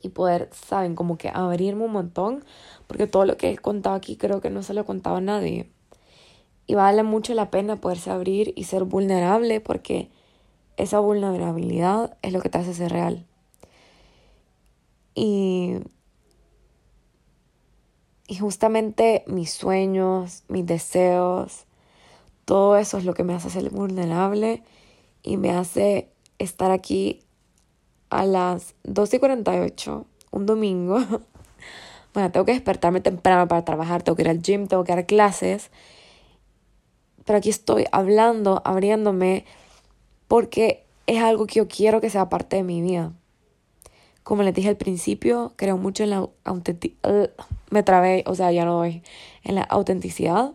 Y 0.00 0.10
poder, 0.10 0.48
saben, 0.52 0.94
como 0.94 1.18
que 1.18 1.28
abrirme 1.28 1.84
un 1.84 1.92
montón, 1.92 2.44
porque 2.86 3.06
todo 3.06 3.24
lo 3.24 3.36
que 3.36 3.50
he 3.50 3.58
contado 3.58 3.96
aquí 3.96 4.16
creo 4.16 4.40
que 4.40 4.50
no 4.50 4.62
se 4.62 4.74
lo 4.74 4.84
contaba 4.84 5.18
a 5.18 5.20
nadie. 5.20 5.70
Y 6.66 6.74
vale 6.74 7.02
mucho 7.02 7.34
la 7.34 7.50
pena 7.50 7.80
poderse 7.80 8.10
abrir 8.10 8.52
y 8.54 8.64
ser 8.64 8.84
vulnerable 8.84 9.60
porque 9.60 10.10
esa 10.76 11.00
vulnerabilidad 11.00 12.16
es 12.22 12.32
lo 12.32 12.40
que 12.40 12.50
te 12.50 12.58
hace 12.58 12.74
ser 12.74 12.92
real. 12.92 13.26
Y, 15.14 15.76
y 18.28 18.36
justamente 18.36 19.24
mis 19.26 19.50
sueños, 19.50 20.44
mis 20.48 20.64
deseos, 20.64 21.64
todo 22.44 22.76
eso 22.76 22.98
es 22.98 23.04
lo 23.04 23.14
que 23.14 23.24
me 23.24 23.34
hace 23.34 23.50
ser 23.50 23.68
vulnerable 23.70 24.62
y 25.22 25.36
me 25.36 25.50
hace 25.50 26.10
estar 26.38 26.70
aquí 26.70 27.24
a 28.10 28.26
las 28.26 28.74
2 28.84 29.14
y 29.14 29.18
48, 29.18 30.06
un 30.30 30.46
domingo. 30.46 30.98
bueno, 32.14 32.30
tengo 32.30 32.46
que 32.46 32.52
despertarme 32.52 33.00
temprano 33.00 33.48
para 33.48 33.64
trabajar, 33.64 34.02
tengo 34.02 34.16
que 34.16 34.22
ir 34.22 34.28
al 34.28 34.42
gym, 34.42 34.66
tengo 34.66 34.84
que 34.84 34.94
dar 34.94 35.06
clases 35.06 35.70
pero 37.28 37.36
aquí 37.36 37.50
estoy 37.50 37.84
hablando, 37.92 38.62
abriéndome, 38.64 39.44
porque 40.28 40.86
es 41.06 41.22
algo 41.22 41.46
que 41.46 41.56
yo 41.56 41.68
quiero 41.68 42.00
que 42.00 42.08
sea 42.08 42.30
parte 42.30 42.56
de 42.56 42.62
mi 42.62 42.80
vida. 42.80 43.12
Como 44.22 44.42
les 44.42 44.54
dije 44.54 44.70
al 44.70 44.78
principio, 44.78 45.52
creo 45.56 45.76
mucho 45.76 46.04
en 46.04 46.08
la 46.08 46.26
autenticidad. 46.44 47.30
me 47.68 47.82
trabé, 47.82 48.24
o 48.26 48.34
sea, 48.34 48.50
ya 48.50 48.64
no 48.64 48.78
doy. 48.78 49.02
En 49.44 49.56
la 49.56 49.62
autenticidad. 49.64 50.54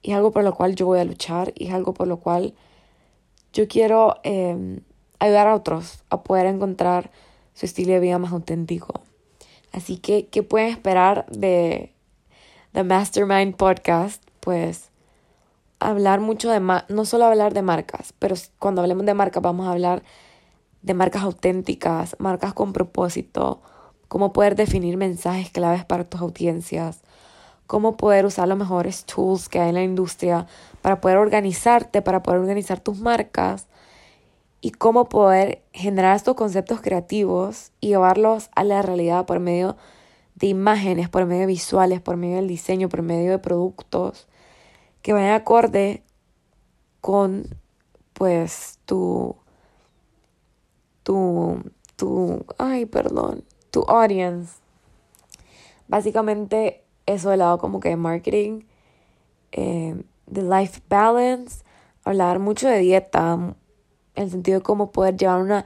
Y 0.00 0.12
es 0.12 0.16
algo 0.16 0.30
por 0.30 0.44
lo 0.44 0.54
cual 0.54 0.76
yo 0.76 0.86
voy 0.86 0.98
a 0.98 1.04
luchar. 1.04 1.52
Y 1.54 1.66
es 1.66 1.74
algo 1.74 1.92
por 1.92 2.08
lo 2.08 2.20
cual 2.20 2.54
yo 3.52 3.68
quiero 3.68 4.16
em, 4.22 4.80
ayudar 5.22 5.46
a 5.46 5.54
otros 5.54 6.02
a 6.10 6.22
poder 6.22 6.46
encontrar 6.46 7.10
su 7.54 7.66
estilo 7.66 7.92
de 7.92 8.00
vida 8.00 8.18
más 8.18 8.32
auténtico. 8.32 9.02
Así 9.72 9.98
que, 9.98 10.26
¿qué 10.26 10.42
pueden 10.42 10.70
esperar 10.70 11.26
de 11.30 11.94
The 12.72 12.82
Mastermind 12.82 13.54
Podcast? 13.54 14.22
Pues 14.40 14.90
hablar 15.78 16.20
mucho 16.20 16.50
de, 16.50 16.60
no 16.60 17.04
solo 17.04 17.26
hablar 17.26 17.54
de 17.54 17.62
marcas, 17.62 18.12
pero 18.18 18.34
cuando 18.58 18.80
hablemos 18.80 19.06
de 19.06 19.14
marcas 19.14 19.42
vamos 19.42 19.66
a 19.68 19.72
hablar 19.72 20.02
de 20.82 20.94
marcas 20.94 21.22
auténticas, 21.22 22.16
marcas 22.18 22.52
con 22.52 22.72
propósito, 22.72 23.62
cómo 24.08 24.32
poder 24.32 24.56
definir 24.56 24.96
mensajes 24.96 25.50
claves 25.50 25.84
para 25.84 26.02
tus 26.02 26.20
audiencias, 26.20 27.00
cómo 27.68 27.96
poder 27.96 28.26
usar 28.26 28.48
los 28.48 28.58
mejores 28.58 29.04
tools 29.04 29.48
que 29.48 29.60
hay 29.60 29.68
en 29.68 29.74
la 29.76 29.82
industria 29.84 30.46
para 30.82 31.00
poder 31.00 31.18
organizarte, 31.18 32.02
para 32.02 32.24
poder 32.24 32.40
organizar 32.40 32.80
tus 32.80 32.98
marcas 32.98 33.68
y 34.62 34.70
cómo 34.70 35.08
poder 35.08 35.62
generar 35.72 36.16
estos 36.16 36.36
conceptos 36.36 36.80
creativos 36.80 37.72
y 37.80 37.88
llevarlos 37.88 38.48
a 38.54 38.64
la 38.64 38.80
realidad 38.80 39.26
por 39.26 39.40
medio 39.40 39.76
de 40.36 40.46
imágenes, 40.46 41.08
por 41.08 41.26
medio 41.26 41.42
de 41.42 41.46
visuales, 41.48 42.00
por 42.00 42.16
medio 42.16 42.36
del 42.36 42.48
diseño, 42.48 42.88
por 42.88 43.02
medio 43.02 43.32
de 43.32 43.38
productos 43.38 44.28
que 45.02 45.12
vayan 45.12 45.32
acorde 45.32 46.04
con 47.00 47.44
pues 48.14 48.78
tu 48.86 49.36
tu, 51.02 51.60
tu, 51.96 52.46
ay, 52.58 52.86
perdón, 52.86 53.44
tu 53.72 53.82
audience. 53.88 54.60
Básicamente 55.88 56.84
eso 57.06 57.30
del 57.30 57.40
lado 57.40 57.58
como 57.58 57.80
que 57.80 57.88
de 57.88 57.96
marketing, 57.96 58.62
eh, 59.50 60.00
de 60.26 60.42
life 60.42 60.80
balance, 60.88 61.64
hablar 62.04 62.38
mucho 62.38 62.68
de 62.68 62.78
dieta, 62.78 63.56
en 64.14 64.24
el 64.24 64.30
sentido 64.30 64.58
de 64.58 64.62
cómo 64.62 64.92
poder 64.92 65.16
llevar 65.16 65.40
una 65.40 65.64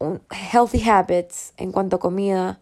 un 0.00 0.22
healthy 0.30 0.88
habits 0.88 1.52
en 1.58 1.72
cuanto 1.72 1.96
a 1.96 2.00
comida, 2.00 2.58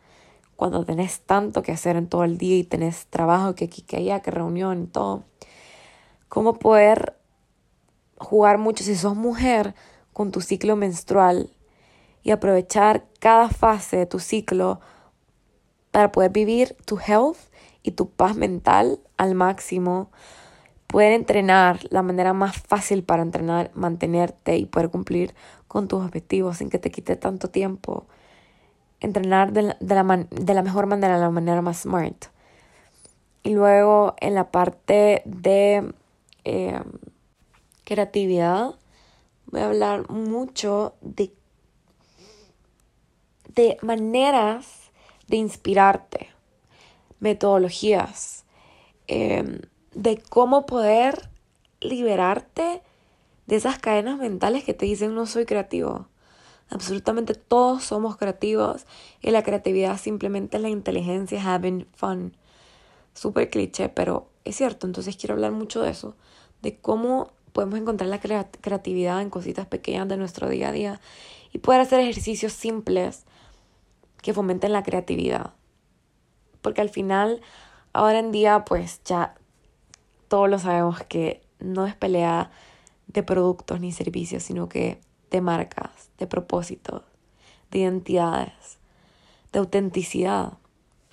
cuando 0.57 0.85
tenés 0.85 1.21
tanto 1.21 1.63
que 1.63 1.71
hacer 1.71 1.97
en 1.97 2.09
todo 2.09 2.25
el 2.25 2.37
día 2.37 2.57
y 2.59 2.65
tenés 2.65 3.07
trabajo 3.07 3.55
que 3.55 3.67
aquí, 3.67 3.83
que 3.83 3.97
allá, 3.97 4.21
que 4.21 4.33
reunión 4.33 4.83
y 4.83 4.87
todo. 4.89 5.23
Cómo 6.29 6.59
poder 6.59 7.17
jugar 8.19 8.59
mucho 8.59 8.83
si 8.83 8.97
sos 8.97 9.15
mujer, 9.15 9.75
con 10.13 10.33
tu 10.33 10.41
ciclo 10.41 10.75
menstrual 10.75 11.49
y 12.25 12.33
aprovechar 12.33 13.05
cada 13.21 13.51
fase 13.51 13.99
de 13.99 14.07
tu 14.07 14.19
ciclo 14.19 14.81
para 15.93 16.11
poder 16.11 16.33
vivir 16.33 16.77
tu 16.85 16.99
health 16.99 17.39
y 17.85 17.93
tu 17.93 18.11
paz 18.11 18.35
mental 18.35 18.99
al 19.17 19.37
máximo. 19.37 20.11
Poder 20.89 21.13
entrenar 21.13 21.81
la 21.91 22.03
manera 22.03 22.33
más 22.33 22.57
fácil 22.57 23.05
para 23.05 23.23
entrenar, 23.23 23.71
mantenerte 23.75 24.57
y 24.57 24.67
poder 24.67 24.91
cumplir 24.91 25.35
con 25.69 25.87
tus 25.87 26.03
objetivos 26.03 26.57
sin 26.57 26.71
que 26.71 26.79
te 26.79 26.91
quite 26.91 27.15
tanto 27.17 27.51
tiempo. 27.51 28.07
Entrenar 29.01 29.53
de 29.53 29.63
la, 29.63 29.77
de 29.79 30.55
la, 30.55 30.63
mejor 30.63 30.87
manera, 30.87 31.17
de 31.17 31.21
la 31.21 31.31
manera 31.31 31.63
más 31.63 31.83
smart. 31.83 32.27
Y 33.43 33.55
luego 33.55 34.17
en 34.21 34.35
la 34.35 34.51
parte 34.51 35.23
de 35.27 35.93
eh, 36.45 36.83
creatividad, 37.85 38.75
voy 39.47 39.61
a 39.61 39.67
hablar 39.67 40.11
mucho 40.11 40.95
de, 41.01 41.33
de 43.55 43.77
maneras 43.83 44.91
de 45.27 45.37
inspirarte, 45.37 46.29
metodologías, 47.21 48.45
em, 49.07 49.61
de 49.95 50.23
cómo 50.29 50.67
poder 50.67 51.29
liberarte 51.81 52.83
de 53.47 53.57
esas 53.57 53.79
cadenas 53.79 54.19
mentales 54.19 54.65
que 54.65 54.75
te 54.75 54.87
dicen 54.87 55.15
no 55.15 55.27
soy 55.27 55.47
creativo. 55.47 56.07
Absolutamente 56.71 57.35
todos 57.35 57.85
somos 57.85 58.17
creativos 58.17 58.85
y 59.23 59.31
la 59.31 59.43
creatividad 59.43 59.99
simplemente 59.99 60.59
es 60.59 60.63
la 60.63 60.69
inteligencia, 60.69 61.43
having 61.43 61.87
fun. 61.95 62.37
Súper 63.15 63.49
cliché, 63.49 63.89
pero 63.89 64.29
es 64.45 64.57
cierto. 64.57 64.87
Entonces 64.87 65.17
quiero 65.17 65.35
hablar 65.35 65.53
mucho 65.53 65.81
de 65.81 65.91
eso, 65.91 66.15
de 66.61 66.77
cómo 66.77 67.33
podemos 67.53 67.79
encontrar 67.79 68.11
la 68.11 68.21
creatividad 68.21 69.23
en 69.23 69.31
cositas 69.31 69.67
pequeñas 69.67 70.09
de 70.09 70.19
nuestro 70.19 70.49
día 70.49 70.69
a 70.69 70.73
día 70.73 71.01
y 71.53 71.59
poder 71.59 71.81
hacer 71.81 72.01
ejercicios 72.01 72.53
simples 72.53 73.25
que 74.21 74.35
fomenten 74.35 74.73
la 74.73 74.83
creatividad. 74.83 75.55
Porque 76.61 76.83
al 76.83 76.91
final, 76.91 77.41
ahora 77.95 78.19
en 78.19 78.31
día, 78.31 78.65
pues 78.67 79.01
ya 79.05 79.38
todos 80.29 80.49
lo 80.49 80.59
sabemos 80.59 81.03
que 81.05 81.43
no 81.59 81.87
es 81.87 81.95
pelea 81.95 82.51
de 83.07 83.23
productos 83.23 83.81
ni 83.81 83.93
servicios, 83.93 84.43
sino 84.43 84.69
que 84.69 85.01
de 85.31 85.41
marcas, 85.41 86.11
de 86.19 86.27
propósitos, 86.27 87.03
de 87.71 87.81
identidades, 87.81 88.79
de 89.53 89.59
autenticidad. 89.59 90.55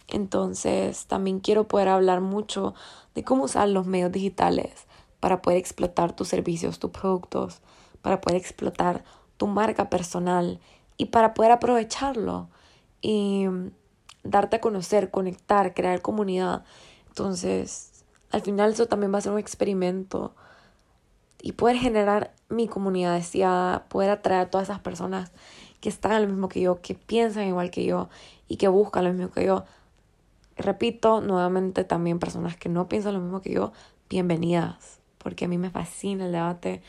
Entonces, 0.07 1.07
también 1.07 1.39
quiero 1.39 1.67
poder 1.67 1.89
hablar 1.89 2.21
mucho 2.21 2.75
de 3.15 3.23
cómo 3.23 3.45
usar 3.45 3.69
los 3.69 3.87
medios 3.87 4.11
digitales 4.11 4.85
para 5.19 5.41
poder 5.41 5.57
explotar 5.57 6.15
tus 6.15 6.27
servicios, 6.27 6.79
tus 6.79 6.91
productos, 6.91 7.61
para 8.01 8.21
poder 8.21 8.39
explotar 8.39 9.03
tu 9.37 9.47
marca 9.47 9.89
personal 9.89 10.59
y 10.97 11.05
para 11.05 11.33
poder 11.33 11.51
aprovecharlo 11.51 12.49
y 13.01 13.47
darte 14.23 14.57
a 14.57 14.61
conocer, 14.61 15.11
conectar, 15.11 15.73
crear 15.73 16.01
comunidad. 16.01 16.63
Entonces, 17.07 17.94
al 18.35 18.41
final 18.41 18.73
eso 18.73 18.87
también 18.87 19.13
va 19.13 19.19
a 19.19 19.21
ser 19.21 19.31
un 19.31 19.39
experimento 19.39 20.35
y 21.41 21.53
poder 21.53 21.77
generar 21.77 22.33
mi 22.49 22.67
comunidad 22.67 23.15
deseada, 23.15 23.85
poder 23.85 24.09
atraer 24.09 24.41
a 24.41 24.49
todas 24.49 24.67
esas 24.67 24.81
personas 24.81 25.31
que 25.79 25.87
están 25.87 26.11
en 26.11 26.23
lo 26.23 26.27
mismo 26.27 26.49
que 26.49 26.59
yo, 26.59 26.81
que 26.81 26.95
piensan 26.95 27.47
igual 27.47 27.71
que 27.71 27.85
yo 27.85 28.09
y 28.49 28.57
que 28.57 28.67
buscan 28.67 29.05
lo 29.05 29.13
mismo 29.13 29.31
que 29.31 29.45
yo. 29.45 29.63
Repito, 30.57 31.21
nuevamente 31.21 31.85
también 31.85 32.19
personas 32.19 32.57
que 32.57 32.67
no 32.67 32.89
piensan 32.89 33.13
lo 33.13 33.21
mismo 33.21 33.39
que 33.39 33.53
yo, 33.53 33.71
bienvenidas 34.09 34.99
porque 35.17 35.45
a 35.45 35.47
mí 35.47 35.57
me 35.57 35.69
fascina 35.69 36.25
el 36.25 36.33
debate, 36.33 36.81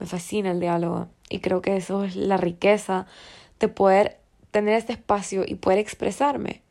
me 0.00 0.06
fascina 0.06 0.52
el 0.52 0.58
diálogo 0.58 1.08
y 1.28 1.40
creo 1.40 1.60
que 1.60 1.76
eso 1.76 2.04
es 2.04 2.16
la 2.16 2.38
riqueza 2.38 3.06
de 3.60 3.68
poder 3.68 4.20
tener 4.52 4.72
este 4.74 4.94
espacio 4.94 5.44
y 5.46 5.56
poder 5.56 5.80
expresarme. 5.80 6.63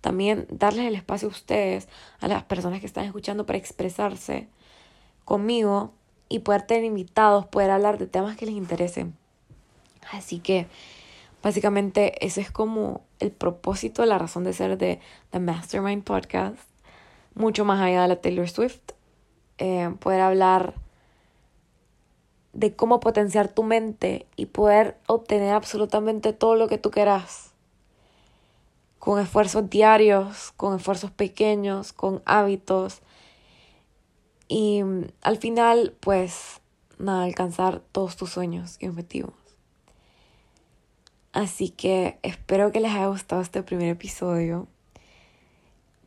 También 0.00 0.46
darles 0.50 0.86
el 0.86 0.94
espacio 0.94 1.28
a 1.28 1.30
ustedes, 1.30 1.88
a 2.20 2.28
las 2.28 2.44
personas 2.44 2.80
que 2.80 2.86
están 2.86 3.04
escuchando 3.04 3.46
para 3.46 3.58
expresarse 3.58 4.48
conmigo 5.24 5.92
y 6.28 6.40
poder 6.40 6.62
tener 6.62 6.84
invitados, 6.84 7.46
poder 7.46 7.70
hablar 7.70 7.98
de 7.98 8.06
temas 8.06 8.36
que 8.36 8.46
les 8.46 8.54
interesen. 8.54 9.14
Así 10.12 10.38
que 10.38 10.66
básicamente 11.42 12.24
ese 12.24 12.40
es 12.40 12.50
como 12.50 13.02
el 13.18 13.30
propósito, 13.30 14.04
la 14.06 14.18
razón 14.18 14.44
de 14.44 14.52
ser 14.52 14.78
de 14.78 15.00
The 15.30 15.40
Mastermind 15.40 16.04
Podcast, 16.04 16.58
mucho 17.34 17.64
más 17.64 17.80
allá 17.80 18.02
de 18.02 18.08
la 18.08 18.20
Taylor 18.20 18.48
Swift. 18.48 18.92
Eh, 19.58 19.94
poder 20.00 20.22
hablar 20.22 20.74
de 22.52 22.74
cómo 22.74 23.00
potenciar 23.00 23.48
tu 23.48 23.62
mente 23.62 24.26
y 24.36 24.46
poder 24.46 24.96
obtener 25.06 25.54
absolutamente 25.54 26.32
todo 26.32 26.56
lo 26.56 26.68
que 26.68 26.78
tú 26.78 26.90
quieras. 26.90 27.49
Con 29.00 29.18
esfuerzos 29.18 29.68
diarios, 29.68 30.52
con 30.56 30.76
esfuerzos 30.76 31.10
pequeños, 31.10 31.92
con 31.92 32.22
hábitos. 32.24 33.00
Y 34.46 34.84
mm, 34.84 35.06
al 35.22 35.38
final, 35.38 35.96
pues, 35.98 36.60
nada, 36.98 37.24
alcanzar 37.24 37.82
todos 37.90 38.16
tus 38.16 38.30
sueños 38.30 38.76
y 38.78 38.86
objetivos. 38.86 39.34
Así 41.32 41.70
que 41.70 42.20
espero 42.22 42.70
que 42.70 42.80
les 42.80 42.92
haya 42.92 43.08
gustado 43.08 43.42
este 43.42 43.64
primer 43.64 43.88
episodio. 43.88 44.68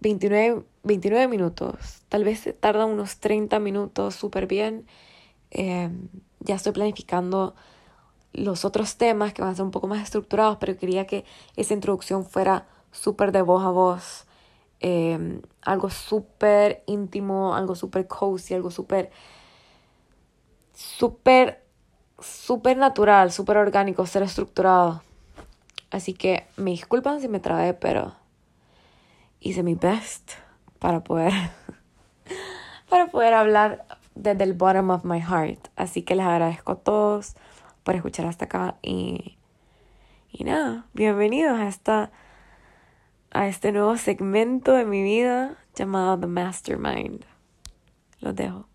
29, 0.02 0.64
29 0.84 1.28
minutos. 1.28 2.04
Tal 2.10 2.24
vez 2.24 2.54
tarda 2.60 2.86
unos 2.86 3.18
30 3.18 3.58
minutos 3.60 4.16
súper 4.16 4.48
bien. 4.48 4.86
Eh, 5.52 5.90
ya 6.42 6.56
estoy 6.56 6.74
planificando 6.74 7.56
los 8.34 8.66
otros 8.66 8.98
temas 8.98 9.34
que 9.34 9.42
van 9.42 9.52
a 9.52 9.56
ser 9.56 9.64
un 9.64 9.72
poco 9.72 9.88
más 9.88 10.04
estructurados, 10.04 10.58
pero 10.58 10.78
quería 10.78 11.08
que 11.08 11.24
esa 11.56 11.74
introducción 11.74 12.26
fuera 12.26 12.68
súper 12.94 13.34
de 13.34 13.42
voz 13.42 13.66
a 13.66 13.72
voz. 13.72 14.26
Eh, 14.80 15.42
algo 15.62 15.90
súper 15.90 16.84
íntimo, 16.86 17.56
algo 17.56 17.76
súper 17.76 18.08
cozy, 18.08 18.54
algo 18.54 18.72
súper, 18.72 19.12
súper, 20.74 21.64
súper 22.20 22.78
natural, 22.78 23.32
súper 23.32 23.58
orgánico, 23.58 24.06
ser 24.06 24.24
estructurado. 24.24 25.02
Así 25.92 26.14
que 26.14 26.48
me 26.56 26.72
disculpan 26.72 27.20
si 27.20 27.28
me 27.28 27.40
trabé, 27.40 27.74
pero 27.74 28.14
hice 29.40 29.64
mi 29.64 29.76
best 29.76 30.32
para 30.80 31.04
poder 31.04 31.34
para 32.90 33.08
poder 33.08 33.34
hablar 33.34 33.86
desde 34.16 34.44
el 34.44 34.54
bottom 34.54 34.90
of 34.92 35.04
my 35.04 35.20
heart. 35.20 35.68
Así 35.76 36.04
que 36.04 36.16
les 36.16 36.26
agradezco 36.26 36.74
a 36.74 36.76
todos 36.76 37.36
por 37.84 37.96
escuchar 37.96 38.26
hasta 38.26 38.46
acá 38.46 38.76
y, 38.82 39.38
Y 40.32 40.46
nada, 40.46 40.88
bienvenidos 40.94 41.60
a 41.60 41.68
esta 41.68 42.12
a 43.34 43.48
este 43.48 43.72
nuevo 43.72 43.98
segmento 43.98 44.74
de 44.74 44.86
mi 44.86 45.02
vida 45.02 45.58
llamado 45.76 46.20
The 46.20 46.28
Mastermind. 46.28 47.26
Los 48.20 48.36
dejo. 48.36 48.73